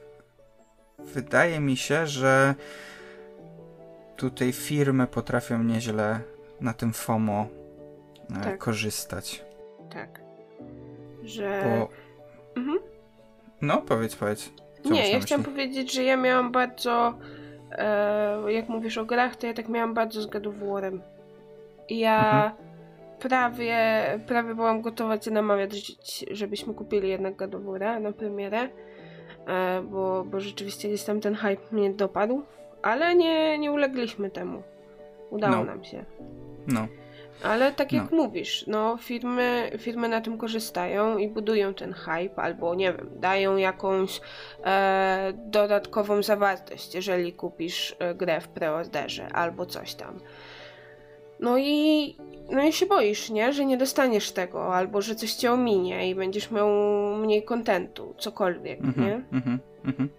wydaje 0.99 1.59
mi 1.59 1.77
się, 1.77 2.07
że 2.07 2.55
tutaj 4.15 4.51
firmy 4.51 5.07
potrafią 5.07 5.63
nieźle 5.63 6.19
na 6.61 6.73
tym 6.73 6.93
FOMO 6.93 7.47
e, 8.31 8.43
Tak. 8.43 8.57
korzystać. 8.57 9.45
Tak. 9.93 10.21
Że. 11.23 11.63
Bo... 11.63 11.89
Mhm. 12.61 12.79
No, 13.61 13.81
powiedz, 13.81 14.15
powiedz. 14.15 14.49
Co 14.83 14.89
Nie, 14.89 15.11
ja 15.11 15.19
chciałam 15.19 15.43
powiedzieć, 15.43 15.93
że 15.93 16.03
ja 16.03 16.17
miałam 16.17 16.51
bardzo. 16.51 17.13
E, 17.71 18.51
jak 18.51 18.69
mówisz 18.69 18.97
o 18.97 19.05
grach, 19.05 19.35
to 19.35 19.47
ja 19.47 19.53
tak 19.53 19.69
miałam 19.69 19.93
bardzo 19.93 20.21
z 20.21 20.25
God 20.25 20.47
of 20.47 20.55
War'em. 20.55 20.99
Ja 21.89 22.45
Mhm. 22.45 22.68
Prawie, 23.19 23.77
prawie 24.27 24.55
byłam 24.55 24.81
gotowa 24.81 25.17
cię 25.17 25.31
namawiać, 25.31 25.91
żebyśmy 26.31 26.73
kupili 26.73 27.09
jednak 27.09 27.37
War'a 27.37 28.01
na 28.01 28.11
premierę. 28.11 28.69
E, 29.47 29.81
bo, 29.81 30.23
bo 30.23 30.39
rzeczywiście 30.39 30.87
gdzieś 30.87 31.03
tam 31.03 31.21
ten 31.21 31.35
hype 31.35 31.61
mnie 31.71 31.93
dopadł. 31.93 32.43
Ale 32.81 33.15
nie, 33.15 33.57
nie 33.57 33.71
ulegliśmy 33.71 34.31
temu. 34.31 34.63
Udało 35.29 35.55
No. 35.55 35.63
nam 35.63 35.83
się. 35.83 36.05
No. 36.67 36.87
Ale 37.43 37.71
tak 37.71 37.93
jak 37.93 38.11
No. 38.11 38.17
mówisz, 38.17 38.67
no 38.67 38.97
firmy, 38.97 39.71
firmy 39.77 40.07
na 40.09 40.21
tym 40.21 40.37
korzystają 40.37 41.17
i 41.17 41.29
budują 41.29 41.73
ten 41.73 41.93
hype, 41.93 42.35
albo 42.35 42.75
nie 42.75 42.93
wiem, 42.93 43.09
dają 43.15 43.57
jakąś 43.57 44.21
e, 44.65 45.33
dodatkową 45.35 46.23
zawartość, 46.23 46.95
jeżeli 46.95 47.33
kupisz 47.33 47.95
e, 47.99 48.15
grę 48.15 48.41
w 48.41 48.47
preorderze 48.47 49.27
albo 49.33 49.65
coś 49.65 49.95
tam. 49.95 50.19
No 51.39 51.57
i, 51.57 52.17
no 52.51 52.63
i 52.63 52.73
się 52.73 52.85
boisz, 52.85 53.29
nie? 53.29 53.53
Że 53.53 53.65
nie 53.65 53.77
dostaniesz 53.77 54.31
tego, 54.31 54.75
albo 54.75 55.01
że 55.01 55.15
coś 55.15 55.33
cię 55.33 55.51
ominie 55.51 56.09
i 56.09 56.15
będziesz 56.15 56.51
miał 56.51 56.69
mniej 57.17 57.43
kontentu, 57.43 58.15
cokolwiek, 58.17 58.79
Mhm, 58.79 59.07
nie? 59.07 59.37
mhm, 59.37 59.59
mhm. 59.85 60.09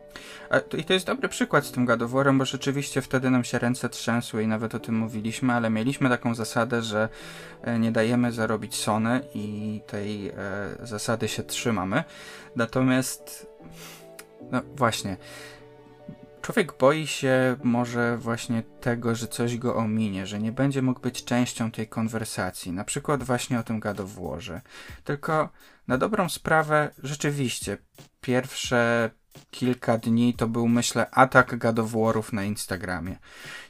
A 0.51 0.61
to, 0.61 0.77
I 0.77 0.85
to 0.85 0.93
jest 0.93 1.07
dobry 1.07 1.29
przykład 1.29 1.65
z 1.65 1.73
tym 1.73 1.87
War'em, 1.87 2.39
bo 2.39 2.45
rzeczywiście 2.45 3.03
wtedy 3.03 3.31
nam 3.31 3.45
się 3.45 3.59
ręce 3.59 3.89
trzęsły 3.89 4.43
i 4.43 4.47
nawet 4.47 4.75
o 4.75 4.81
tym 4.81 4.99
mówiliśmy, 4.99 5.53
ale 5.53 5.71
mieliśmy 5.71 6.09
taką 6.09 6.35
zasadę, 6.35 6.83
że 6.83 7.09
e, 7.63 7.79
nie 7.79 7.93
dajemy 7.93 8.33
zarobić 8.33 8.75
Sony 8.75 9.21
i 9.35 9.81
tej 9.87 10.29
e, 10.29 10.33
zasady 10.83 11.29
się 11.29 11.43
trzymamy. 11.43 12.05
Natomiast, 12.57 13.47
no 14.51 14.61
właśnie, 14.77 15.17
człowiek 16.43 16.79
boi 16.79 17.07
się 17.07 17.57
może 17.65 18.19
właśnie 18.19 18.63
tego, 18.63 19.15
że 19.15 19.29
coś 19.29 19.57
go 19.57 19.77
ominie, 19.77 20.27
że 20.27 20.39
nie 20.39 20.53
będzie 20.53 20.83
mógł 20.83 21.01
być 21.01 21.25
częścią 21.25 21.71
tej 21.71 21.89
konwersacji. 21.89 22.73
Na 22.73 22.85
przykład 22.85 23.23
właśnie 23.23 23.59
o 23.59 23.63
tym 23.63 23.81
Warze. 24.05 24.61
Tylko 25.05 25.49
na 25.89 25.99
dobrą 25.99 26.29
sprawę, 26.29 26.91
rzeczywiście, 27.03 27.79
pierwsze 28.21 29.11
kilka 29.51 29.99
dni 29.99 30.35
to 30.35 30.47
był, 30.47 30.69
myślę, 30.69 31.11
atak 31.11 31.57
Warów 31.87 32.33
na 32.33 32.45
Instagramie. 32.45 33.17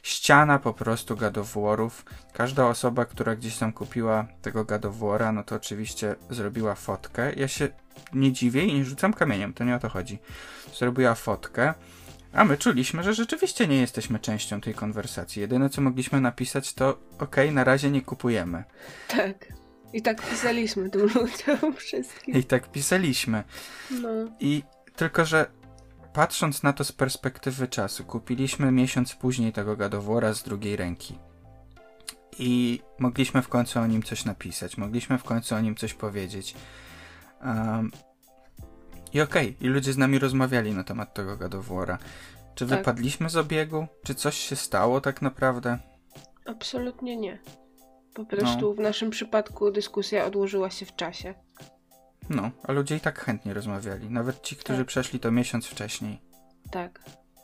Ściana 0.03 0.59
po 0.59 0.73
prostu 0.73 1.17
Warów. 1.43 2.05
Każda 2.33 2.67
osoba, 2.67 3.05
która 3.05 3.35
gdzieś 3.35 3.57
tam 3.57 3.73
kupiła 3.73 4.27
tego 4.41 4.65
Wara, 4.91 5.31
no 5.31 5.43
to 5.43 5.55
oczywiście 5.55 6.15
zrobiła 6.29 6.75
fotkę. 6.75 7.33
Ja 7.33 7.47
się 7.47 7.69
nie 8.13 8.31
dziwię 8.31 8.65
i 8.65 8.73
nie 8.73 8.85
rzucam 8.85 9.13
kamieniem, 9.13 9.53
to 9.53 9.63
nie 9.63 9.75
o 9.75 9.79
to 9.79 9.89
chodzi. 9.89 10.19
Zrobiła 10.73 11.15
fotkę. 11.15 11.73
A 12.33 12.45
my 12.45 12.57
czuliśmy, 12.57 13.03
że 13.03 13.13
rzeczywiście 13.13 13.67
nie 13.67 13.81
jesteśmy 13.81 14.19
częścią 14.19 14.61
tej 14.61 14.73
konwersacji. 14.73 15.41
Jedyne 15.41 15.69
co 15.69 15.81
mogliśmy 15.81 16.21
napisać 16.21 16.73
to 16.73 16.99
okej, 17.19 17.51
na 17.51 17.63
razie 17.63 17.91
nie 17.91 18.01
kupujemy. 18.01 18.63
Tak. 19.07 19.53
I 19.93 20.01
tak 20.01 20.29
pisaliśmy 20.29 20.89
tym 20.89 21.01
ludziom 21.01 21.73
wszystkim. 21.77 22.35
I 22.35 22.43
tak 22.43 22.71
pisaliśmy. 22.71 23.43
No. 23.91 24.09
I 24.39 24.63
tylko, 24.95 25.25
że 25.25 25.51
patrząc 26.13 26.63
na 26.63 26.73
to 26.73 26.83
z 26.83 26.91
perspektywy 26.91 27.67
czasu, 27.67 28.03
kupiliśmy 28.03 28.71
miesiąc 28.71 29.15
później 29.15 29.53
tego 29.53 29.75
gadowora 29.75 30.33
z 30.33 30.43
drugiej 30.43 30.75
ręki. 30.75 31.17
I 32.39 32.81
mogliśmy 32.99 33.41
w 33.41 33.47
końcu 33.47 33.79
o 33.79 33.87
nim 33.87 34.03
coś 34.03 34.25
napisać, 34.25 34.77
mogliśmy 34.77 35.17
w 35.17 35.23
końcu 35.23 35.55
o 35.55 35.61
nim 35.61 35.75
coś 35.75 35.93
powiedzieć. 35.93 36.55
Um, 37.45 37.91
I 39.13 39.21
okej, 39.21 39.57
i 39.61 39.67
ludzie 39.67 39.93
z 39.93 39.97
nami 39.97 40.19
rozmawiali 40.19 40.73
na 40.73 40.83
temat 40.83 41.13
tego 41.13 41.37
gadowora. 41.37 41.97
Czy 42.55 42.67
Tak. 42.67 42.77
wypadliśmy 42.77 43.29
z 43.29 43.37
obiegu? 43.37 43.87
Czy 44.03 44.15
coś 44.15 44.37
się 44.37 44.55
stało 44.55 45.01
tak 45.01 45.21
naprawdę? 45.21 45.77
Absolutnie 46.45 47.17
nie. 47.17 47.39
Po 48.13 48.25
prostu 48.25 48.73
w 48.73 48.79
naszym 48.79 49.09
przypadku 49.09 49.71
dyskusja 49.71 50.25
odłożyła 50.25 50.69
się 50.69 50.85
w 50.85 50.95
czasie. 50.95 51.33
No, 52.29 52.51
a 52.63 52.71
ludzie 52.71 52.95
i 52.95 52.99
tak 52.99 53.19
chętnie 53.19 53.53
rozmawiali. 53.53 54.09
Nawet 54.09 54.41
ci, 54.41 54.55
którzy 54.55 54.79
Tak. 54.79 54.87
przeszli 54.87 55.19
to 55.19 55.31
miesiąc 55.31 55.65
wcześniej. 55.65 56.21
Tak, 56.71 57.03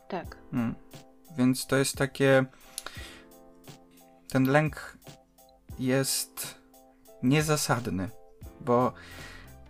tak. 0.10 0.38
Mm. 0.54 0.76
Więc 1.38 1.68
to 1.68 1.78
jest 1.78 1.96
takie. 1.98 2.46
Ten 4.30 4.44
lęk 4.44 4.98
jest 5.80 6.56
niezasadny, 7.24 8.10
bo 8.62 8.94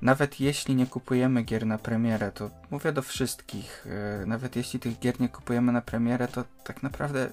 nawet 0.02 0.40
jeśli 0.40 0.76
nie 0.76 0.88
kupujemy 0.88 1.44
gier 1.44 1.66
na 1.66 1.78
premierę, 1.78 2.32
to 2.32 2.50
mówię 2.72 2.92
do 2.92 3.02
wszystkich, 3.02 3.88
e, 4.22 4.26
nawet 4.26 4.56
jeśli 4.56 4.80
tych 4.80 5.00
gier 5.00 5.22
nie 5.22 5.30
kupujemy 5.30 5.72
na 5.72 5.82
premierę, 5.82 6.28
to 6.28 6.44
tak 6.64 6.84
naprawdę 6.84 7.30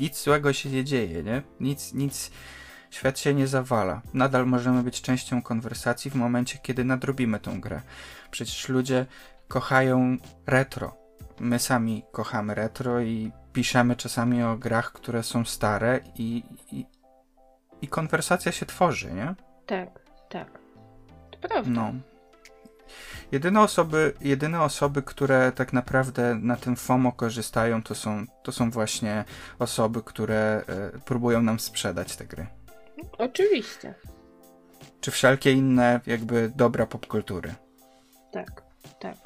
nic 0.00 0.22
złego 0.22 0.52
się 0.52 0.70
nie 0.70 0.84
dzieje, 0.84 1.22
nie? 1.22 1.42
Nic, 1.60 1.94
nic, 1.94 2.30
świat 2.90 3.18
się 3.18 3.34
nie 3.34 3.46
zawala. 3.46 4.02
Nadal 4.14 4.46
możemy 4.46 4.82
być 4.82 5.02
częścią 5.02 5.42
konwersacji 5.42 6.10
w 6.10 6.14
momencie, 6.14 6.58
kiedy 6.62 6.84
nadrobimy 6.84 7.40
tą 7.40 7.60
grę. 7.60 7.82
Przecież 8.30 8.68
ludzie 8.68 9.06
kochają 9.48 10.16
retro 10.46 11.06
my 11.40 11.58
sami 11.58 12.04
kochamy 12.12 12.54
retro 12.54 13.00
i 13.00 13.32
piszemy 13.52 13.96
czasami 13.96 14.42
o 14.42 14.56
grach, 14.56 14.92
które 14.92 15.22
są 15.22 15.44
stare 15.44 16.00
i, 16.14 16.42
i, 16.72 16.86
i 17.82 17.88
konwersacja 17.88 18.52
się 18.52 18.66
tworzy, 18.66 19.12
nie? 19.12 19.34
Tak, 19.66 19.88
tak. 20.28 20.65
To 21.40 21.48
prawda. 21.48 21.70
No. 21.70 21.92
Jedyne 23.32 23.60
osoby, 23.60 24.14
jedyne 24.20 24.62
osoby, 24.62 25.02
które 25.02 25.52
tak 25.52 25.72
naprawdę 25.72 26.34
na 26.34 26.56
tym 26.56 26.76
FOMO 26.76 27.12
korzystają, 27.12 27.82
to 27.82 27.94
są, 27.94 28.26
to 28.42 28.52
są 28.52 28.70
właśnie 28.70 29.24
osoby, 29.58 30.02
które 30.02 30.64
e, 30.66 30.98
próbują 30.98 31.42
nam 31.42 31.60
sprzedać 31.60 32.16
te 32.16 32.26
gry. 32.26 32.46
Oczywiście. 33.18 33.94
Czy 35.00 35.10
wszelkie 35.10 35.52
inne 35.52 36.00
jakby 36.06 36.52
dobra 36.56 36.86
popkultury. 36.86 37.54
Tak, 38.32 38.62
tak. 39.00 39.16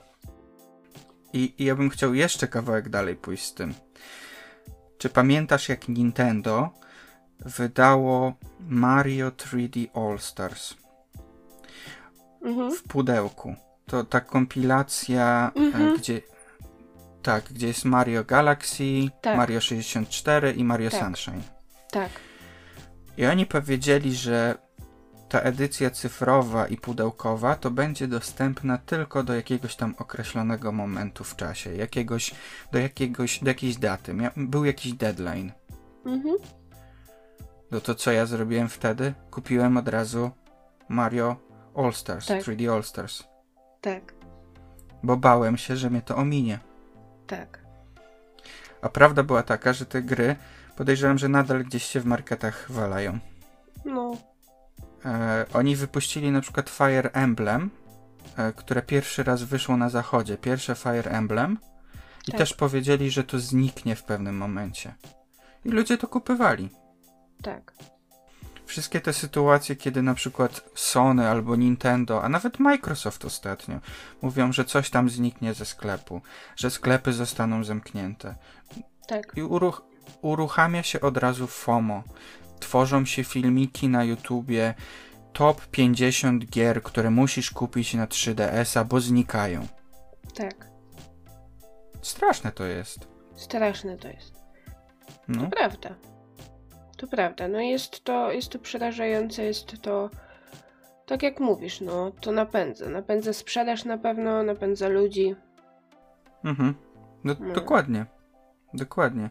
I, 1.33 1.55
I 1.59 1.65
ja 1.65 1.75
bym 1.75 1.91
chciał 1.91 2.15
jeszcze 2.15 2.49
kawałek 2.49 2.89
dalej 2.89 3.17
pójść 3.17 3.45
z 3.45 3.55
tym. 3.55 3.75
Czy 4.99 5.09
pamiętasz, 5.09 5.69
jak 5.69 5.89
Nintendo 5.89 6.71
wydało 7.41 8.35
Mario 8.61 9.31
3D 9.31 9.87
All 9.95 10.19
Stars 10.19 10.75
Mhm. 12.43 12.73
w 12.77 12.83
pudełku? 12.83 13.55
To 13.87 14.05
ta 14.05 14.21
kompilacja, 14.21 15.51
e, 15.57 15.61
Mhm. 15.61 15.97
gdzie. 15.99 16.21
Tak, 17.23 17.45
gdzie 17.53 17.67
jest 17.67 17.85
Mario 17.85 18.25
Galaxy, 18.25 18.85
Tak. 19.23 19.37
Mario 19.37 19.61
64 19.61 20.53
i 20.53 20.65
Mario 20.65 20.91
Tak. 20.91 21.01
Sunshine. 21.01 21.43
Tak. 21.91 22.11
I 23.17 23.27
oni 23.27 23.47
powiedzieli, 23.47 24.15
że 24.15 24.55
ta 25.29 25.41
edycja 25.41 25.91
cyfrowa 25.91 26.67
i 26.67 26.77
pudełkowa 26.77 27.55
to 27.55 27.71
będzie 27.71 28.07
dostępna 28.09 28.79
tylko 28.79 29.23
do 29.23 29.35
jakiegoś 29.35 29.77
tam 29.77 29.95
określonego 29.99 30.73
momentu 30.73 31.25
w 31.25 31.37
czasie, 31.37 31.75
jakiegoś, 31.75 32.35
do, 32.73 32.79
jakiegoś, 32.79 33.39
do 33.39 33.49
jakiejś 33.51 33.77
daty. 33.77 34.15
Mia- 34.15 34.31
był 34.49 34.65
jakiś 34.65 34.93
deadline. 34.93 35.53
Mhm. 36.07 36.37
No 37.71 37.81
to 37.81 37.95
co 37.95 38.13
ja 38.13 38.27
zrobiłem 38.27 38.69
wtedy? 38.69 39.15
Kupiłem 39.31 39.77
od 39.77 39.89
razu 39.89 40.31
Mario 40.89 41.37
All 41.85 41.93
Stars, 41.93 42.27
Tak. 42.27 42.43
3D 42.43 42.75
All 42.75 42.83
Stars. 42.85 43.25
Tak, 43.81 44.15
bo 45.03 45.17
bałem 45.17 45.57
się, 45.57 45.77
że 45.77 45.91
mnie 45.91 46.03
to 46.03 46.17
ominie. 46.17 46.59
tak. 47.27 47.61
A 48.83 48.89
prawda 48.89 49.23
była 49.23 49.43
taka, 49.43 49.73
że 49.73 49.87
te 49.87 50.03
gry 50.03 50.37
podejrzewam, 50.77 51.19
że 51.19 51.29
nadal 51.29 51.65
gdzieś 51.65 51.85
się 51.85 52.01
w 52.01 52.07
marketach 52.07 52.73
walają. 52.73 53.19
No, 53.85 54.17
E, 55.05 55.45
oni 55.55 55.77
wypuścili 55.77 56.31
na 56.31 56.41
przykład 56.41 56.71
Fire 56.71 57.11
Emblem, 57.13 57.71
e, 58.37 58.53
które 58.53 58.83
pierwszy 58.83 59.23
raz 59.23 59.43
wyszło 59.43 59.77
na 59.77 59.89
zachodzie. 59.89 60.37
Pierwsze 60.37 60.75
Fire 60.75 61.11
Emblem. 61.11 61.59
I 62.29 62.31
Tak. 62.31 62.39
też 62.39 62.55
powiedzieli, 62.55 63.11
że 63.11 63.25
to 63.25 63.39
zniknie 63.39 63.97
w 63.97 64.05
pewnym 64.05 64.37
momencie. 64.37 64.95
I 65.65 65.69
ludzie 65.71 65.99
to 65.99 66.09
kupywali. 66.09 66.69
tak. 67.43 67.73
Wszystkie 68.71 69.01
te 69.01 69.13
sytuacje, 69.13 69.77
kiedy 69.77 70.03
na 70.03 70.15
przykład 70.15 70.61
Sony 70.75 71.29
albo 71.29 71.57
Nintendo, 71.57 72.23
a 72.23 72.29
nawet 72.29 72.59
Microsoft 72.59 73.25
ostatnio, 73.25 73.81
mówią, 74.23 74.53
że 74.53 74.65
coś 74.65 74.91
tam 74.91 75.11
zniknie 75.11 75.55
ze 75.55 75.65
sklepu, 75.65 76.21
że 76.57 76.71
sklepy 76.71 77.13
zostaną 77.13 77.65
zamknięte. 77.65 78.35
Tak, 79.09 79.33
I 79.37 79.43
uruch 79.43 79.83
uruchamia 80.23 80.83
się 80.83 81.01
od 81.01 81.17
razu 81.17 81.47
FOMO. 81.47 82.03
Tworzą 82.61 83.05
się 83.05 83.25
filmiki 83.25 83.89
na 83.89 84.05
YouTubie, 84.05 84.75
top 85.33 85.67
50 85.67 86.45
gier, 86.47 86.83
które 86.83 87.11
musisz 87.11 87.51
kupić 87.51 87.95
na 87.95 88.07
3DS-a, 88.07 88.85
bo 88.85 89.01
znikają. 89.01 89.67
tak. 90.37 90.71
Straszne 92.03 92.53
to 92.53 92.65
jest. 92.65 93.09
Straszne 93.37 93.97
to 93.97 94.09
jest. 94.09 94.35
No, 95.29 95.45
To 95.45 95.51
prawda. 95.51 95.95
To 97.01 97.07
prawda. 97.07 97.49
No 97.49 97.61
jest 97.61 98.05
to, 98.05 98.33
jest 98.33 98.49
to 98.49 98.59
przerażające, 98.59 99.43
jest 99.45 99.83
to 99.83 100.11
tak 101.07 101.23
jak 101.23 101.41
mówisz, 101.41 101.81
no 101.81 102.11
to 102.21 102.33
napędza. 102.33 102.89
Napędza 102.91 103.33
sprzedaż 103.33 103.85
na 103.85 103.99
pewno, 103.99 104.43
napędza 104.43 104.89
ludzi. 104.89 105.37
mhm. 106.45 106.75
no 107.25 107.35
No. 107.41 107.55
dokładnie. 107.55 108.07
Dokładnie. 108.75 109.31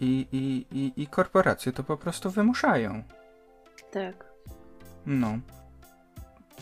I, 0.00 0.26
i, 0.32 0.66
i, 0.78 1.02
I 1.02 1.06
korporacje 1.06 1.72
to 1.72 1.82
po 1.84 1.96
prostu 1.96 2.30
wymuszają. 2.30 3.02
Tak. 3.92 4.24
No. 5.06 5.38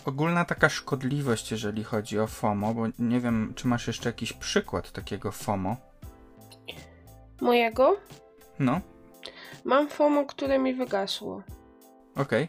Ogólna 0.05 0.45
taka 0.45 0.69
szkodliwość, 0.69 1.51
jeżeli 1.51 1.85
chodzi 1.85 2.19
o 2.19 2.27
FOMO, 2.27 2.75
bo 2.75 2.83
nie 2.99 3.21
wiem, 3.21 3.53
czy 3.57 3.69
masz 3.69 3.87
jeszcze 3.87 4.09
jakiś 4.09 4.33
przykład 4.33 4.93
takiego 4.93 5.33
FOMO. 5.33 5.77
Mojego? 7.41 7.97
No, 8.59 8.81
Mam 9.65 9.89
FOMO, 9.89 10.25
które 10.27 10.59
mi 10.59 10.75
wygasło. 10.75 11.43
okej. 12.17 12.49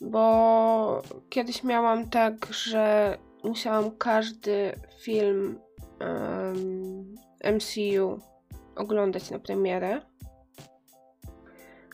Bo 0.00 1.02
kiedyś 1.28 1.64
miałam 1.64 2.08
tak, 2.10 2.46
że 2.46 3.18
musiałam 3.44 3.90
każdy 3.90 4.72
film 5.00 5.58
em, 6.00 7.14
MCU 7.54 8.20
oglądać 8.76 9.30
na 9.30 9.38
premierę. 9.38 10.00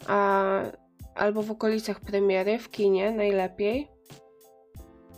A, 0.07 0.61
albo 1.15 1.43
w 1.43 1.51
okolicach 1.51 2.01
premiery, 2.01 2.59
w 2.59 2.71
kinie 2.71 3.11
najlepiej. 3.11 3.89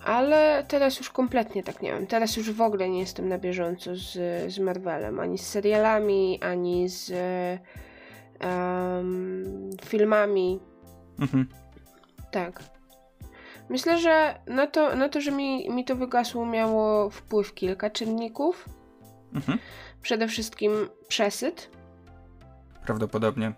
Ale 0.04 0.64
teraz 0.68 0.98
już 0.98 1.10
kompletnie 1.10 1.62
tak 1.62 1.82
nie 1.82 1.92
mam. 1.92 2.06
Teraz 2.06 2.36
już 2.36 2.52
w 2.52 2.60
ogóle 2.60 2.88
nie 2.88 3.00
jestem 3.00 3.28
na 3.28 3.38
bieżąco 3.38 3.96
z, 3.96 4.12
z 4.52 4.58
Marvelem. 4.58 5.20
Ani 5.20 5.38
z 5.38 5.46
serialami, 5.46 6.38
ani 6.42 6.88
z 6.88 7.12
em, 8.38 9.70
filmami. 9.84 10.60
Mhm. 11.20 11.48
Tak. 12.30 12.62
Myślę, 13.68 13.98
że 13.98 14.34
na 14.46 14.66
to, 14.66 14.96
na 14.96 15.08
to 15.08 15.20
że 15.20 15.32
mi, 15.32 15.70
mi 15.70 15.84
to 15.84 15.96
wygasło, 15.96 16.46
miało 16.46 17.10
wpływ 17.10 17.54
kilka 17.54 17.90
czynników. 17.90 18.68
Mhm. 19.34 19.58
Przede 20.02 20.28
wszystkim 20.28 20.72
przesyt. 21.08 21.70
Prawdopodobnie. 22.86 23.52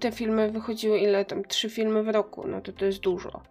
Te 0.00 0.12
filmy 0.12 0.50
wychodziły 0.50 0.98
ile 0.98 1.24
tam? 1.24 1.44
Trzy 1.44 1.70
filmy 1.70 2.02
w 2.02 2.08
roku, 2.08 2.48
no 2.48 2.60
to 2.60 2.72
to 2.72 2.84
jest 2.84 3.00
dużo. 3.00 3.42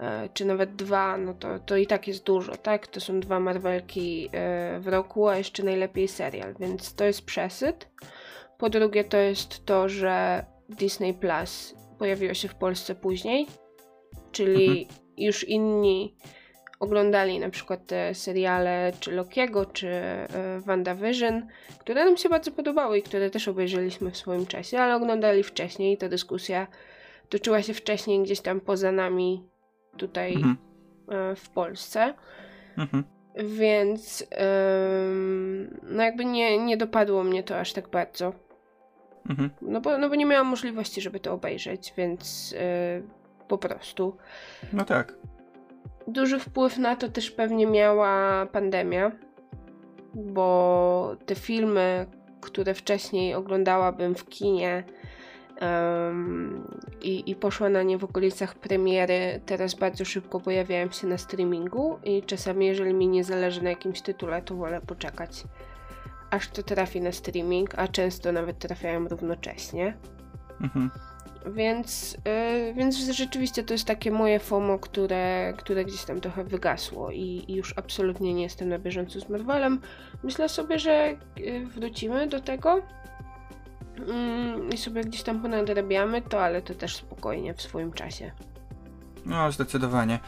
E, 0.00 0.28
czy 0.34 0.44
nawet 0.44 0.76
dwa, 0.76 1.16
no 1.16 1.34
to, 1.34 1.58
to 1.58 1.76
i 1.76 1.86
tak 1.86 2.08
jest 2.08 2.24
dużo, 2.24 2.56
tak? 2.56 2.86
To 2.86 3.00
są 3.00 3.20
dwa 3.20 3.40
Marvelki 3.40 4.28
e, 4.32 4.80
w 4.80 4.88
roku, 4.88 5.28
a 5.28 5.36
jeszcze 5.36 5.62
najlepiej 5.62 6.08
serial, 6.08 6.54
więc 6.60 6.94
to 6.94 7.04
jest 7.04 7.24
przesyt. 7.24 7.88
Po 8.58 8.70
drugie 8.70 9.04
to 9.04 9.16
jest 9.16 9.66
to, 9.66 9.88
że 9.88 10.44
Disney 10.68 11.14
Plus 11.14 11.74
pojawiło 11.98 12.34
się 12.34 12.48
w 12.48 12.54
Polsce 12.54 12.94
później, 12.94 13.46
czyli 14.32 14.88
już 15.16 15.48
inni 15.48 16.14
oglądali 16.80 17.38
na 17.38 17.50
przykład 17.50 17.86
te 17.86 18.14
seriale 18.14 18.92
czy 19.00 19.12
Lokiego, 19.12 19.66
czy 19.66 19.88
e, 19.88 20.26
WandaVision, 20.66 21.46
które 21.78 22.04
nam 22.04 22.16
się 22.16 22.28
bardzo 22.28 22.50
podobały 22.50 22.98
i 22.98 23.02
które 23.02 23.30
też 23.30 23.48
obejrzeliśmy 23.48 24.10
w 24.10 24.16
swoim 24.16 24.46
czasie, 24.46 24.78
ale 24.80 24.96
oglądali 24.96 25.42
wcześniej. 25.42 25.96
Ta 25.96 26.08
dyskusja 26.08 26.66
toczyła 27.28 27.62
się 27.62 27.74
wcześniej 27.74 28.22
gdzieś 28.22 28.40
tam 28.40 28.60
poza 28.60 28.92
nami 28.92 29.42
tutaj 29.96 30.34
Mhm. 30.34 30.56
e, 31.08 31.34
w 31.36 31.50
Polsce. 31.50 32.14
Mhm. 32.78 33.04
Więc 33.44 34.26
no 35.82 36.02
jakby 36.02 36.24
nie, 36.24 36.58
nie 36.58 36.76
dopadło 36.76 37.24
mnie 37.24 37.42
to 37.42 37.58
aż 37.58 37.72
tak 37.72 37.88
bardzo. 37.88 38.47
Mhm. 39.28 39.50
No 39.62 39.80
bo, 39.80 39.98
no 39.98 40.08
bo 40.08 40.14
nie 40.14 40.26
miałam 40.26 40.46
możliwości, 40.46 41.00
żeby 41.00 41.20
to 41.20 41.32
obejrzeć, 41.32 41.94
więc 41.96 42.54
e, 42.58 43.02
po 43.48 43.58
prostu. 43.58 44.16
No 44.72 44.84
tak. 44.84 45.14
Duży 46.06 46.38
wpływ 46.38 46.78
na 46.78 46.96
to 46.96 47.08
też 47.08 47.30
pewnie 47.30 47.66
miała 47.66 48.46
pandemia, 48.46 49.12
bo 50.14 51.16
te 51.26 51.34
filmy, 51.34 52.06
które 52.40 52.74
wcześniej 52.74 53.34
oglądałabym 53.34 54.14
w 54.14 54.28
kinie 54.28 54.84
em, 55.56 56.66
i, 57.02 57.30
i 57.30 57.34
poszła 57.34 57.68
na 57.68 57.82
nie 57.82 57.98
w 57.98 58.04
okolicach 58.04 58.54
premiery, 58.54 59.40
teraz 59.46 59.74
bardzo 59.74 60.04
szybko 60.04 60.40
pojawiają 60.40 60.90
się 60.90 61.06
na 61.06 61.18
streamingu 61.18 61.98
i 62.04 62.22
czasami, 62.22 62.66
jeżeli 62.66 62.94
mi 62.94 63.08
nie 63.08 63.24
zależy 63.24 63.62
na 63.62 63.70
jakimś 63.70 64.00
tytule, 64.00 64.42
to 64.42 64.54
wolę 64.54 64.80
poczekać, 64.86 65.44
aż 66.30 66.48
to 66.48 66.62
trafi 66.62 67.00
na 67.00 67.12
streaming, 67.12 67.78
a 67.78 67.88
często 67.88 68.32
nawet 68.32 68.58
trafiają 68.58 69.08
równocześnie. 69.08 69.96
Mhm. 70.60 70.90
Więc, 71.46 72.16
yy, 72.66 72.74
więc 72.74 72.96
rzeczywiście 72.96 73.62
to 73.62 73.74
jest 73.74 73.84
takie 73.84 74.10
moje 74.10 74.38
FOMO, 74.38 74.78
które, 74.78 75.54
które 75.58 75.84
gdzieś 75.84 76.04
tam 76.04 76.20
trochę 76.20 76.44
wygasło 76.44 77.10
i, 77.10 77.44
i 77.48 77.54
już 77.54 77.74
absolutnie 77.76 78.34
nie 78.34 78.42
jestem 78.42 78.68
na 78.68 78.78
bieżąco 78.78 79.20
z 79.20 79.28
Marvelem. 79.28 79.80
Myślę 80.22 80.48
sobie, 80.48 80.78
że 80.78 81.16
yy, 81.36 81.66
wrócimy 81.66 82.26
do 82.26 82.40
tego 82.40 82.82
mm, 84.08 84.68
i 84.68 84.76
sobie 84.76 85.04
gdzieś 85.04 85.22
tam 85.22 85.42
ponadrabiamy 85.42 86.22
to, 86.22 86.42
ale 86.42 86.62
to 86.62 86.74
też 86.74 86.96
spokojnie 86.96 87.54
w 87.54 87.62
swoim 87.62 87.92
czasie. 87.92 88.32
No, 89.26 89.52
zdecydowanie. 89.52 90.18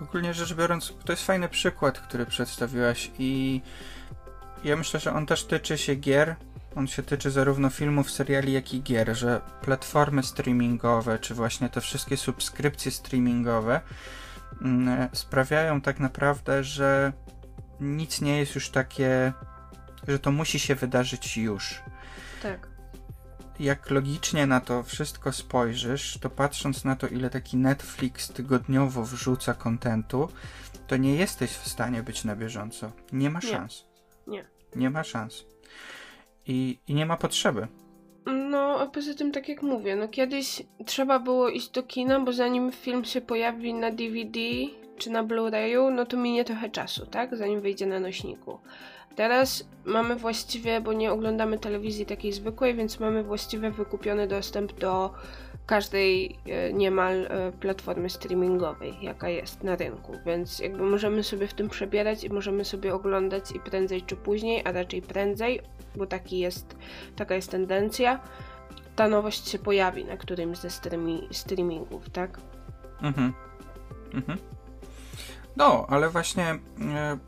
Ogólnie 0.00 0.34
rzecz 0.34 0.54
biorąc, 0.54 0.94
to 1.04 1.12
jest 1.12 1.26
fajny 1.26 1.48
przykład, 1.48 1.98
który 1.98 2.26
przedstawiłaś 2.26 3.10
i 3.18 3.60
ja 4.64 4.76
myślę, 4.76 5.00
że 5.00 5.12
on 5.12 5.26
też 5.26 5.44
tyczy 5.44 5.78
się 5.78 5.94
gier. 5.94 6.36
On 6.76 6.86
się 6.86 7.02
tyczy 7.02 7.30
zarówno 7.30 7.70
filmów, 7.70 8.10
seriali, 8.10 8.52
jak 8.52 8.74
i 8.74 8.82
gier, 8.82 9.16
że 9.16 9.40
platformy 9.62 10.22
streamingowe, 10.22 11.18
czy 11.18 11.34
właśnie 11.34 11.68
te 11.68 11.80
wszystkie 11.80 12.16
subskrypcje 12.16 12.90
streamingowe 12.92 13.80
mm, 14.62 15.08
sprawiają 15.12 15.80
tak 15.80 16.00
naprawdę, 16.00 16.64
że 16.64 17.12
nic 17.80 18.20
nie 18.20 18.38
jest 18.38 18.54
już 18.54 18.70
takie, 18.70 19.32
że 20.08 20.18
to 20.18 20.32
musi 20.32 20.58
się 20.58 20.74
wydarzyć 20.74 21.36
już 21.36 21.82
Tak. 22.42 22.68
jak 23.60 23.90
logicznie 23.90 24.46
na 24.46 24.60
to 24.60 24.82
wszystko 24.82 25.32
spojrzysz, 25.32 26.18
to 26.20 26.30
patrząc 26.30 26.84
na 26.84 26.96
to, 26.96 27.06
ile 27.06 27.30
taki 27.30 27.56
Netflix 27.56 28.28
tygodniowo 28.28 29.04
wrzuca 29.04 29.54
kontentu, 29.54 30.28
to 30.86 30.96
nie 30.96 31.16
jesteś 31.16 31.50
w 31.50 31.68
stanie 31.68 32.02
być 32.02 32.24
na 32.24 32.36
bieżąco. 32.36 32.92
Nie 33.12 33.30
ma 33.30 33.40
szans. 33.40 33.84
Nie. 33.90 33.95
Nie 34.76 34.90
ma 34.90 35.04
szans. 35.04 35.44
I, 36.46 36.78
I 36.88 36.94
nie 36.94 37.06
ma 37.06 37.16
potrzeby. 37.16 37.68
No, 38.26 38.80
a 38.80 38.86
poza 38.86 39.14
tym, 39.14 39.32
tak 39.32 39.48
jak 39.48 39.62
mówię, 39.62 39.96
no 39.96 40.08
kiedyś 40.08 40.62
trzeba 40.86 41.18
było 41.18 41.48
iść 41.48 41.70
do 41.70 41.82
kina, 41.82 42.20
bo 42.20 42.32
zanim 42.32 42.72
film 42.72 43.04
się 43.04 43.20
pojawi 43.20 43.74
na 43.74 43.90
DVD 43.90 44.40
czy 44.98 45.10
na 45.10 45.24
Blu-rayu, 45.24 45.92
no 45.92 46.06
to 46.06 46.16
minie 46.16 46.44
trochę 46.44 46.70
czasu, 46.70 47.06
tak? 47.06 47.36
Zanim 47.36 47.60
wyjdzie 47.60 47.86
na 47.86 48.00
nośniku. 48.00 48.58
Teraz 49.16 49.68
mamy 49.84 50.16
właściwie, 50.16 50.80
bo 50.80 50.92
nie 50.92 51.12
oglądamy 51.12 51.58
telewizji 51.58 52.06
takiej 52.06 52.32
zwykłej, 52.32 52.74
więc 52.74 53.00
mamy 53.00 53.22
właściwie 53.22 53.70
wykupiony 53.70 54.26
dostęp 54.26 54.72
do 54.72 55.14
każdej 55.66 56.38
e, 56.46 56.72
niemal 56.72 57.26
e, 57.26 57.52
platformy 57.52 58.10
streamingowej, 58.10 58.96
jaka 59.02 59.28
jest 59.28 59.62
na 59.62 59.76
rynku, 59.76 60.16
więc 60.26 60.58
jakby 60.58 60.82
możemy 60.82 61.24
sobie 61.24 61.46
w 61.46 61.54
tym 61.54 61.68
przebierać 61.68 62.24
i 62.24 62.30
możemy 62.30 62.64
sobie 62.64 62.94
oglądać 62.94 63.52
i 63.52 63.60
prędzej 63.60 64.02
czy 64.02 64.16
później, 64.16 64.62
a 64.64 64.72
raczej 64.72 65.02
prędzej, 65.02 65.60
bo 65.96 66.06
taki 66.06 66.38
jest, 66.38 66.76
taka 67.16 67.34
jest 67.34 67.50
tendencja, 67.50 68.20
ta 68.96 69.08
nowość 69.08 69.48
się 69.48 69.58
pojawi 69.58 70.04
na 70.04 70.16
którymś 70.16 70.58
ze 70.58 70.70
streami, 70.70 71.28
streamingów, 71.32 72.10
tak? 72.10 72.40
Mhm. 73.02 73.32
Mhm. 74.14 74.38
No, 75.56 75.86
ale 75.88 76.08
właśnie 76.10 76.44
e, 76.44 76.58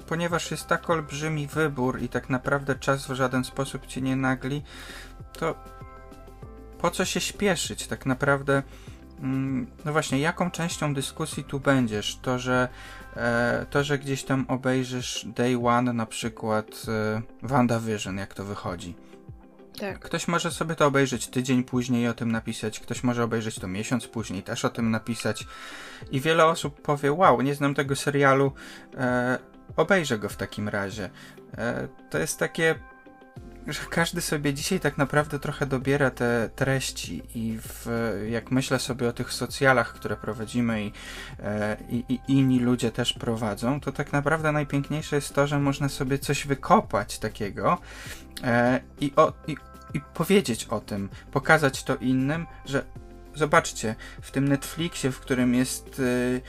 ponieważ 0.09 0.51
jest 0.51 0.66
tak 0.66 0.91
olbrzymi 0.91 1.47
wybór 1.47 2.03
i 2.03 2.09
tak 2.09 2.30
naprawdę 2.30 2.74
czas 2.74 3.07
w 3.07 3.14
żaden 3.14 3.45
sposób 3.45 3.86
ci 3.86 4.03
nie 4.03 4.16
nagli, 4.16 4.62
to 5.32 5.55
po 6.79 6.91
co 6.91 7.05
się 7.05 7.20
śpieszyć? 7.20 7.87
Tak 7.87 8.07
naprawdę, 8.07 8.62
mm, 9.20 9.66
no 9.85 9.93
właśnie, 9.93 10.18
jaką 10.18 10.51
częścią 10.51 10.95
dyskusji 10.95 11.45
tu 11.45 11.61
będziesz? 11.61 12.16
To, 12.22 12.39
że, 12.39 12.68
e, 13.16 13.66
to, 13.70 13.85
że 13.85 13.99
gdzieś 13.99 14.24
tam 14.24 14.45
obejrzysz 14.49 15.26
Day 15.37 15.66
One 15.66 15.93
na 15.93 16.07
przykład 16.07 16.66
e, 16.89 17.22
WandaVision, 17.43 18.18
jak 18.18 18.35
to 18.35 18.45
wychodzi. 18.45 18.95
Tak. 19.81 19.99
Ktoś 19.99 20.29
może 20.29 20.51
sobie 20.51 20.74
to 20.74 20.87
obejrzeć 20.87 21.26
tydzień 21.26 21.64
później 21.64 22.03
i 22.03 22.09
o 22.09 22.14
tym 22.14 22.33
napisać, 22.33 22.81
ktoś 22.81 23.03
może 23.03 23.24
obejrzeć 23.24 23.59
to 23.59 23.68
miesiąc 23.68 24.07
później 24.07 24.43
też 24.43 24.64
o 24.64 24.70
tym 24.70 24.91
napisać. 24.91 25.47
I 26.11 26.20
wiele 26.20 26.47
osób 26.47 26.83
powie: 26.83 27.12
Wow, 27.12 27.43
nie 27.43 27.55
znam 27.55 27.74
tego 27.74 27.97
serialu, 27.97 28.53
e, 28.97 29.39
obejrzę 29.76 30.18
go 30.18 30.29
w 30.29 30.37
takim 30.37 30.68
razie. 30.68 31.11
E, 31.59 31.89
to 32.11 32.18
jest 32.18 32.39
takie 32.39 32.74
że 33.69 33.81
każdy 33.91 34.21
sobie 34.21 34.55
dzisiaj 34.55 34.81
tak 34.81 34.99
naprawdę 34.99 35.39
trochę 35.39 35.66
dobiera 35.66 36.11
te 36.11 36.51
treści 36.57 37.23
i 37.35 37.59
w, 37.62 37.87
jak 38.31 38.51
myślę 38.51 38.79
sobie 38.79 39.09
o 39.09 39.12
tych 39.12 39.33
socjalach, 39.33 39.93
które 39.93 40.16
prowadzimy 40.16 40.85
i, 40.85 40.93
e, 41.43 41.77
i, 41.91 42.05
i, 42.09 42.21
inni 42.29 42.61
ludzie 42.61 42.91
też 42.91 43.12
prowadzą, 43.12 43.81
to 43.81 43.93
tak 43.93 44.12
naprawdę 44.12 44.53
najpiękniejsze 44.53 45.16
jest 45.16 45.35
to, 45.35 45.47
że 45.47 45.59
można 45.59 45.89
sobie 45.89 46.19
coś 46.19 46.47
wykopać 46.47 47.19
takiego 47.19 47.79
e, 48.45 48.81
i, 49.01 49.12
o, 49.16 49.33
i, 49.47 49.57
i 49.95 50.01
powiedzieć 50.14 50.64
o 50.64 50.81
tym, 50.81 51.09
pokazać 51.33 51.85
to 51.85 51.97
innym, 51.97 52.47
że 52.64 52.85
zobaczcie, 53.35 53.95
w 54.23 54.31
tym 54.31 54.49
Netflixie, 54.49 55.11
w 55.11 55.21
którym 55.21 55.55
jest 55.55 55.99
y, 55.99 56.41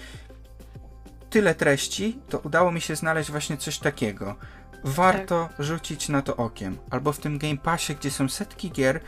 tyle 1.30 1.56
treści, 1.56 2.20
to 2.30 2.40
udało 2.40 2.72
mi 2.72 2.82
się 2.82 2.96
znaleźć 2.96 3.32
właśnie 3.32 3.58
coś 3.58 3.80
takiego 3.80 4.36
warto 4.84 5.50
tak. 5.58 5.66
rzucić 5.66 6.10
na 6.10 6.22
to 6.22 6.36
okiem. 6.36 6.78
Albo 6.90 7.12
w 7.12 7.20
tym 7.20 7.38
Game 7.38 7.58
Passie, 7.58 7.96
gdzie 7.96 8.12
są 8.12 8.30
setki 8.30 8.72
gier, 8.72 9.00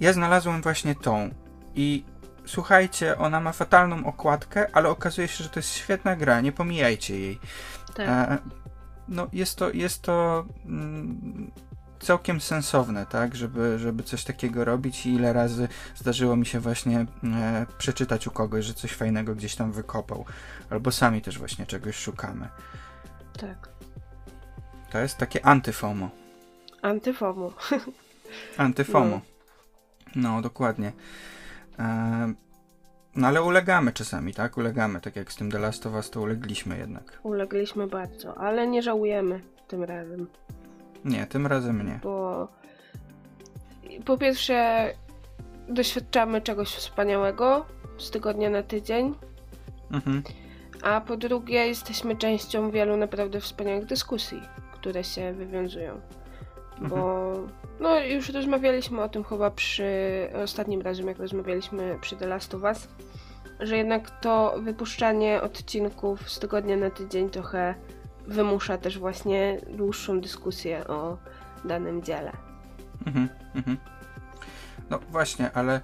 ja 0.00 0.12
znalazłem 0.12 0.62
właśnie 0.62 0.94
tą. 0.94 1.30
I 1.74 2.04
słuchajcie, 2.46 3.18
ona 3.18 3.40
ma 3.40 3.52
fatalną 3.52 4.06
okładkę, 4.06 4.66
ale 4.72 4.88
okazuje 4.88 5.28
się, 5.28 5.44
że 5.44 5.50
to 5.50 5.58
jest 5.58 5.74
świetna 5.74 6.16
gra, 6.16 6.40
nie 6.40 6.52
pomijajcie 6.52 7.18
jej. 7.18 7.40
Tak. 7.94 8.08
E, 8.08 8.38
no, 9.08 9.28
jest 9.32 9.58
to, 9.58 9.70
jest 9.70 10.02
to 10.02 10.44
mm, 10.66 11.50
całkiem 12.00 12.40
sensowne, 12.40 13.06
tak, 13.06 13.36
żeby, 13.36 13.78
żeby 13.78 14.02
coś 14.02 14.24
takiego 14.24 14.64
robić 14.64 15.06
i 15.06 15.14
ile 15.14 15.32
razy 15.32 15.68
zdarzyło 15.96 16.36
mi 16.36 16.46
się 16.46 16.60
właśnie 16.60 17.06
e, 17.24 17.66
przeczytać 17.78 18.26
u 18.26 18.30
kogoś, 18.30 18.64
że 18.64 18.74
coś 18.74 18.92
fajnego 18.92 19.34
gdzieś 19.34 19.56
tam 19.56 19.72
wykopał. 19.72 20.24
Albo 20.70 20.92
sami 20.92 21.22
też 21.22 21.38
właśnie 21.38 21.66
czegoś 21.66 21.96
szukamy. 21.96 22.48
Tak. 23.38 23.73
To 24.94 25.00
jest 25.00 25.18
takie 25.18 25.46
antyfomo. 25.46 26.10
Antyfomo. 26.82 27.52
Antyfomo. 28.56 29.20
No, 30.16 30.32
no 30.34 30.42
dokładnie. 30.42 30.92
E, 31.78 32.34
no 33.16 33.26
ale 33.26 33.42
ulegamy 33.42 33.92
czasami, 33.92 34.34
tak? 34.34 34.56
Ulegamy, 34.56 35.00
tak 35.00 35.16
jak 35.16 35.32
z 35.32 35.36
tym 35.36 35.50
The 35.50 35.58
Last 35.58 35.86
of 35.86 35.94
Us 35.94 36.10
to 36.10 36.20
ulegliśmy 36.20 36.78
jednak. 36.78 37.20
Ulegliśmy 37.22 37.86
bardzo, 37.86 38.38
ale 38.38 38.66
nie 38.66 38.82
żałujemy 38.82 39.40
tym 39.68 39.84
razem. 39.84 40.26
Nie, 41.04 41.26
tym 41.26 41.46
razem 41.46 41.86
nie. 41.86 42.00
Bo 42.02 42.48
po 44.04 44.18
pierwsze 44.18 44.90
doświadczamy 45.68 46.40
czegoś 46.40 46.68
wspaniałego 46.68 47.66
z 47.98 48.10
tygodnia 48.10 48.50
na 48.50 48.62
tydzień. 48.62 49.14
Mhm. 49.92 50.22
A 50.82 51.00
po 51.00 51.16
drugie 51.16 51.66
jesteśmy 51.66 52.16
częścią 52.16 52.70
wielu 52.70 52.96
naprawdę 52.96 53.40
wspaniałych 53.40 53.86
dyskusji 53.86 54.63
które 54.84 55.04
się 55.04 55.32
wywiązują. 55.32 56.00
Bo 56.80 57.28
mhm. 57.28 57.48
no 57.80 58.00
już 58.00 58.28
rozmawialiśmy 58.28 59.02
o 59.02 59.08
tym 59.08 59.24
chyba 59.24 59.50
przy 59.50 59.84
ostatnim 60.44 60.82
razem, 60.82 61.06
jak 61.06 61.18
rozmawialiśmy 61.18 61.98
przy 62.00 62.16
The 62.16 62.26
Last 62.26 62.54
of 62.54 62.62
Us, 62.62 62.88
że 63.60 63.76
jednak 63.76 64.20
to 64.20 64.54
wypuszczanie 64.62 65.42
odcinków 65.42 66.30
z 66.30 66.38
tygodnia 66.38 66.76
na 66.76 66.90
tydzień 66.90 67.30
trochę 67.30 67.74
wymusza 68.26 68.78
też 68.78 68.98
właśnie 68.98 69.60
dłuższą 69.70 70.20
dyskusję 70.20 70.86
o 70.86 71.18
danym 71.64 72.02
dziele. 72.02 72.32
Mhm, 73.06 73.28
mhm. 73.54 73.76
No 74.90 74.98
właśnie, 75.10 75.52
ale 75.52 75.80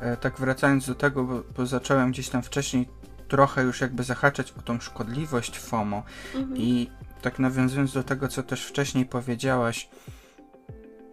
e, 0.00 0.16
tak 0.16 0.38
wracając 0.38 0.86
do 0.86 0.94
tego, 0.94 1.24
bo, 1.24 1.42
bo, 1.56 1.66
zacząłem 1.66 2.10
gdzieś 2.10 2.28
tam 2.28 2.42
wcześniej 2.42 2.88
trochę 3.28 3.62
już 3.62 3.80
jakby 3.80 4.02
zahaczać 4.02 4.52
o 4.58 4.62
tą 4.62 4.80
szkodliwość 4.80 5.58
FOMO 5.58 6.02
mhm. 6.34 6.56
i 6.56 6.90
tak 7.20 7.38
nawiązując 7.38 7.92
do 7.92 8.02
tego, 8.02 8.28
co 8.28 8.42
też 8.42 8.66
wcześniej 8.66 9.06
powiedziałaś, 9.06 9.88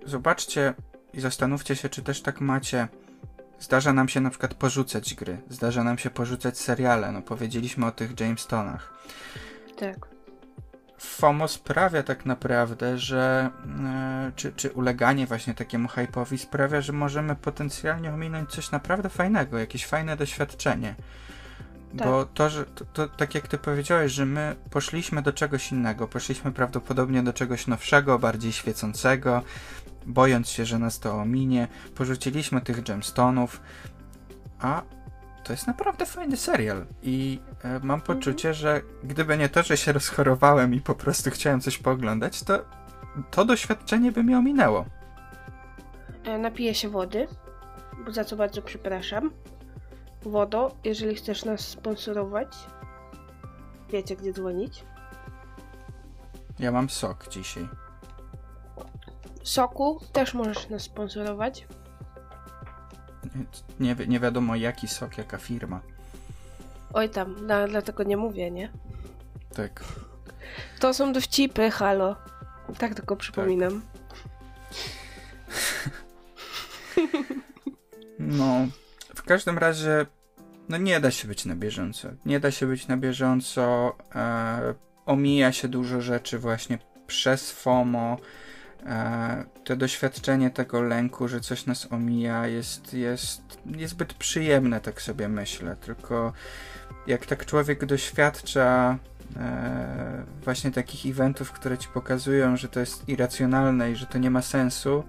zobaczcie 0.06 0.74
i 1.14 1.22
zastanówcie 1.22 1.76
się, 1.76 1.90
czy 1.90 2.02
też 2.02 2.22
tak 2.22 2.42
macie. 2.42 2.88
Zdarza 3.60 3.94
nam 3.94 4.10
się 4.10 4.22
na 4.22 4.30
przykład 4.30 4.54
porzucać 4.54 5.14
gry, 5.14 5.38
zdarza 5.50 5.84
nam 5.84 5.98
się 5.98 6.10
porzucać 6.10 6.58
seriale. 6.58 7.12
No, 7.12 7.22
powiedzieliśmy 7.22 7.86
o 7.86 7.92
tych 7.92 8.20
Jamestonach. 8.20 8.94
Tak. 9.78 10.18
FOMO 10.98 11.48
sprawia 11.48 12.04
tak 12.04 12.26
naprawdę, 12.26 12.98
że 12.98 13.50
e, 13.86 14.32
czy, 14.36 14.52
czy 14.52 14.70
uleganie 14.70 15.28
właśnie 15.28 15.54
takiemu 15.54 15.88
hype'owi 15.88 16.38
sprawia, 16.38 16.82
że 16.82 16.94
możemy 16.94 17.36
potencjalnie 17.36 18.14
ominąć 18.14 18.50
coś 18.50 18.72
naprawdę 18.72 19.10
fajnego, 19.10 19.58
jakieś 19.58 19.86
fajne 19.86 20.18
doświadczenie. 20.18 20.96
Tak. 21.98 22.08
Bo 22.08 22.26
to, 22.26 22.50
że 22.50 22.66
to, 22.66 22.86
to, 22.86 23.08
tak 23.08 23.36
jak 23.36 23.48
ty 23.48 23.58
powiedziałeś, 23.58 24.12
że 24.12 24.26
my 24.26 24.56
poszliśmy 24.72 25.22
do 25.22 25.34
czegoś 25.34 25.72
innego, 25.72 26.08
poszliśmy 26.08 26.52
prawdopodobnie 26.52 27.24
do 27.24 27.34
czegoś 27.34 27.68
nowszego, 27.68 28.20
bardziej 28.20 28.52
świecącego, 28.52 29.42
bojąc 30.06 30.50
się, 30.50 30.66
że 30.66 30.80
nas 30.80 31.00
to 31.00 31.16
ominie, 31.16 31.68
porzuciliśmy 31.96 32.62
tych 32.62 32.84
gemstonów, 32.84 33.62
a 34.60 34.82
to 35.44 35.54
jest 35.54 35.68
naprawdę 35.68 36.06
fajny 36.06 36.38
serial 36.38 36.86
i 37.04 37.40
e, 37.64 37.70
mam 37.70 38.00
mhm. 38.00 38.02
poczucie, 38.02 38.54
że 38.54 38.82
gdyby 39.04 39.38
nie 39.38 39.50
to, 39.50 39.64
że 39.64 39.78
się 39.78 39.92
rozchorowałem 39.92 40.74
i 40.74 40.82
po 40.82 40.96
prostu 40.96 41.32
chciałem 41.32 41.62
coś 41.62 41.78
pooglądać, 41.78 42.44
to 42.44 42.66
to 43.32 43.46
doświadczenie 43.46 44.12
by 44.12 44.24
mi 44.24 44.36
ominęło. 44.36 44.86
E, 46.24 46.38
napiję 46.38 46.76
się 46.76 46.90
wody, 46.90 47.28
za 48.08 48.24
co 48.24 48.36
bardzo 48.36 48.62
przepraszam. 48.62 49.32
Wodo, 50.22 50.76
jeżeli 50.84 51.16
chcesz 51.16 51.46
nas 51.46 51.62
sponsorować, 51.62 52.48
wiecie 53.90 54.16
gdzie 54.16 54.34
dzwonić. 54.34 54.84
Ja 56.60 56.72
mam 56.72 56.90
sok 56.90 57.28
dzisiaj. 57.30 57.68
Soku 59.44 60.00
też 60.14 60.34
możesz 60.34 60.70
nas 60.70 60.82
sponsorować. 60.82 61.68
Nie, 63.80 63.96
nie, 63.96 64.08
nie 64.08 64.20
wiadomo 64.20 64.56
jaki 64.56 64.88
sok, 64.88 65.18
jaka 65.18 65.38
firma. 65.38 65.82
Oj 66.94 67.10
tam, 67.10 67.36
no, 67.48 67.68
dlatego 67.68 68.04
nie 68.04 68.18
mówię, 68.18 68.52
nie? 68.52 68.72
Tak. 69.56 69.84
To 70.80 70.94
są 70.94 71.14
dowcipy, 71.14 71.72
halo. 71.72 72.16
Tak 72.78 72.96
tylko 72.96 73.16
przypominam. 73.16 73.82
Tak. 73.82 74.18
No, 78.20 78.68
w 79.18 79.24
każdym 79.24 79.58
razie 79.58 80.06
no 80.70 80.78
nie 80.78 81.00
da 81.00 81.12
się 81.12 81.28
być 81.28 81.46
na 81.46 81.56
bieżąco. 81.56 82.10
Nie 82.26 82.40
da 82.40 82.52
się 82.52 82.66
być 82.66 82.88
na 82.88 82.98
bieżąco. 82.98 83.96
E, 84.16 84.74
omija 85.06 85.52
się 85.52 85.68
dużo 85.68 86.02
rzeczy 86.02 86.40
właśnie 86.40 86.78
przez 87.08 87.52
FOMO. 87.52 88.18
E, 88.86 89.46
to 89.64 89.76
doświadczenie 89.76 90.50
tego 90.50 90.82
lęku, 90.82 91.28
że 91.28 91.40
coś 91.40 91.66
nas 91.66 91.92
omija, 91.92 92.48
jest, 92.48 92.94
jest 92.94 93.42
niezbyt 93.66 94.14
przyjemne, 94.14 94.82
tak 94.82 95.02
sobie 95.02 95.28
myślę. 95.28 95.76
Tylko 95.76 96.34
jak 97.08 97.26
tak 97.26 97.46
człowiek 97.46 97.86
doświadcza 97.86 98.98
e, 99.36 100.24
właśnie 100.44 100.72
takich 100.72 101.12
eventów, 101.12 101.52
które 101.52 101.78
ci 101.78 101.88
pokazują, 101.88 102.58
że 102.58 102.68
to 102.68 102.80
jest 102.80 103.10
irracjonalne 103.10 103.92
i 103.92 103.96
że 103.96 104.06
to 104.06 104.18
nie 104.18 104.30
ma 104.30 104.42
sensu, 104.42 105.04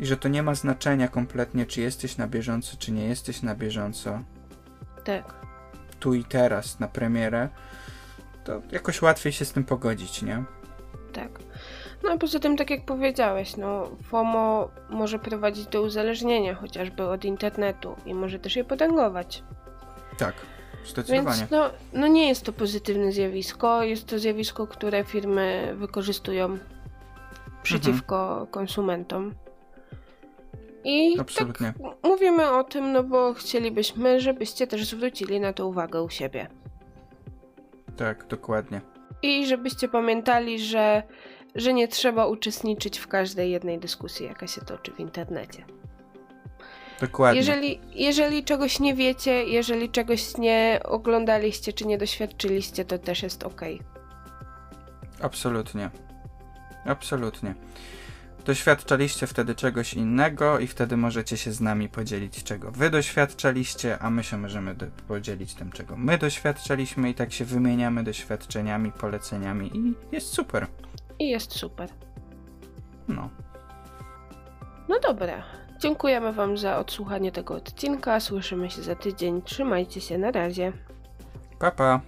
i 0.00 0.06
że 0.06 0.16
to 0.16 0.28
nie 0.28 0.42
ma 0.42 0.54
znaczenia 0.54 1.08
kompletnie, 1.08 1.66
czy 1.66 1.80
jesteś 1.80 2.16
na 2.16 2.26
bieżąco, 2.26 2.76
czy 2.78 2.92
nie 2.92 3.04
jesteś 3.04 3.42
na 3.42 3.54
bieżąco, 3.54 4.20
tak. 5.04 5.34
Tu 6.00 6.14
i 6.14 6.24
teraz 6.24 6.80
na 6.80 6.88
premierę, 6.88 7.48
to 8.44 8.62
jakoś 8.72 9.02
łatwiej 9.02 9.32
się 9.32 9.44
z 9.44 9.52
tym 9.52 9.64
pogodzić, 9.64 10.22
nie? 10.22 10.44
Tak. 11.12 11.30
No 12.02 12.10
a 12.10 12.18
poza 12.18 12.38
tym, 12.38 12.56
tak 12.56 12.70
jak 12.70 12.84
powiedziałeś, 12.84 13.56
no 13.56 13.90
FOMO 14.02 14.70
może 14.90 15.18
prowadzić 15.18 15.66
do 15.66 15.82
uzależnienia 15.82 16.54
chociażby 16.54 17.08
od 17.08 17.24
internetu 17.24 17.96
i 18.06 18.14
może 18.14 18.38
też 18.38 18.56
je 18.56 18.64
potęgować. 18.64 19.42
Tak. 20.18 20.34
Więc 21.08 21.50
no, 21.50 21.70
no 21.92 22.06
nie 22.06 22.28
jest 22.28 22.44
to 22.44 22.52
pozytywne 22.52 23.12
zjawisko, 23.12 23.82
jest 23.82 24.06
to 24.06 24.18
zjawisko, 24.18 24.66
które 24.66 25.04
firmy 25.04 25.74
wykorzystują 25.76 26.58
przeciwko 27.62 28.30
mhm. 28.30 28.46
konsumentom. 28.46 29.34
I 30.84 31.20
Absolutnie. 31.20 31.72
tak 31.82 31.92
mówimy 32.02 32.50
o 32.50 32.64
tym, 32.64 32.92
no 32.92 33.02
bo 33.04 33.34
chcielibyśmy, 33.34 34.20
żebyście 34.20 34.66
też 34.66 34.84
zwrócili 34.84 35.40
na 35.40 35.52
to 35.52 35.66
uwagę 35.66 36.02
u 36.02 36.10
siebie. 36.10 36.48
Tak, 37.96 38.26
dokładnie. 38.26 38.80
I 39.22 39.46
żebyście 39.46 39.88
pamiętali, 39.88 40.58
że, 40.58 41.02
że 41.54 41.72
nie 41.72 41.88
trzeba 41.88 42.26
uczestniczyć 42.26 42.98
w 42.98 43.08
każdej 43.08 43.50
jednej 43.50 43.78
dyskusji, 43.78 44.26
jaka 44.26 44.46
się 44.46 44.60
toczy 44.60 44.92
w 44.92 45.00
internecie. 45.00 45.64
Dokładnie. 47.00 47.38
Jeżeli, 47.38 47.80
jeżeli 47.94 48.44
czegoś 48.44 48.80
nie 48.80 48.94
wiecie, 48.94 49.44
jeżeli 49.44 49.90
czegoś 49.90 50.36
nie 50.36 50.80
oglądaliście 50.84 51.72
czy 51.72 51.86
nie 51.86 51.98
doświadczyliście, 51.98 52.84
to 52.84 52.98
też 52.98 53.22
jest 53.22 53.42
ok. 53.44 53.60
Absolutnie. 55.20 55.90
Absolutnie. 56.84 57.54
Doświadczaliście 58.44 59.26
wtedy 59.26 59.54
czegoś 59.54 59.94
innego 59.94 60.58
i 60.58 60.66
wtedy 60.66 60.96
możecie 60.96 61.36
się 61.36 61.52
z 61.52 61.60
nami 61.60 61.88
podzielić, 61.88 62.44
czego 62.44 62.70
wy 62.70 62.90
doświadczaliście, 62.90 63.98
a 63.98 64.10
my 64.10 64.24
się 64.24 64.38
możemy 64.38 64.74
podzielić 65.08 65.54
tym, 65.54 65.72
czego 65.72 65.96
my 65.96 66.18
doświadczaliśmy 66.18 67.10
i 67.10 67.14
tak 67.14 67.32
się 67.32 67.44
wymieniamy 67.44 68.04
doświadczeniami, 68.04 68.92
poleceniami 68.92 69.70
i 69.76 69.94
jest 70.12 70.32
super. 70.32 70.66
I 71.18 71.28
jest 71.28 71.52
super. 71.52 71.88
No. 73.08 73.30
No 74.88 75.00
dobra. 75.00 75.42
Dziękujemy 75.78 76.32
Wam 76.32 76.58
za 76.58 76.78
odsłuchanie 76.78 77.32
tego 77.32 77.54
odcinka. 77.54 78.20
Słyszymy 78.20 78.70
się 78.70 78.82
za 78.82 78.94
tydzień. 78.94 79.42
Trzymajcie 79.42 80.00
się. 80.00 80.18
Na 80.18 80.30
razie. 80.30 80.72
Pa, 81.58 81.70
pa. 81.70 82.00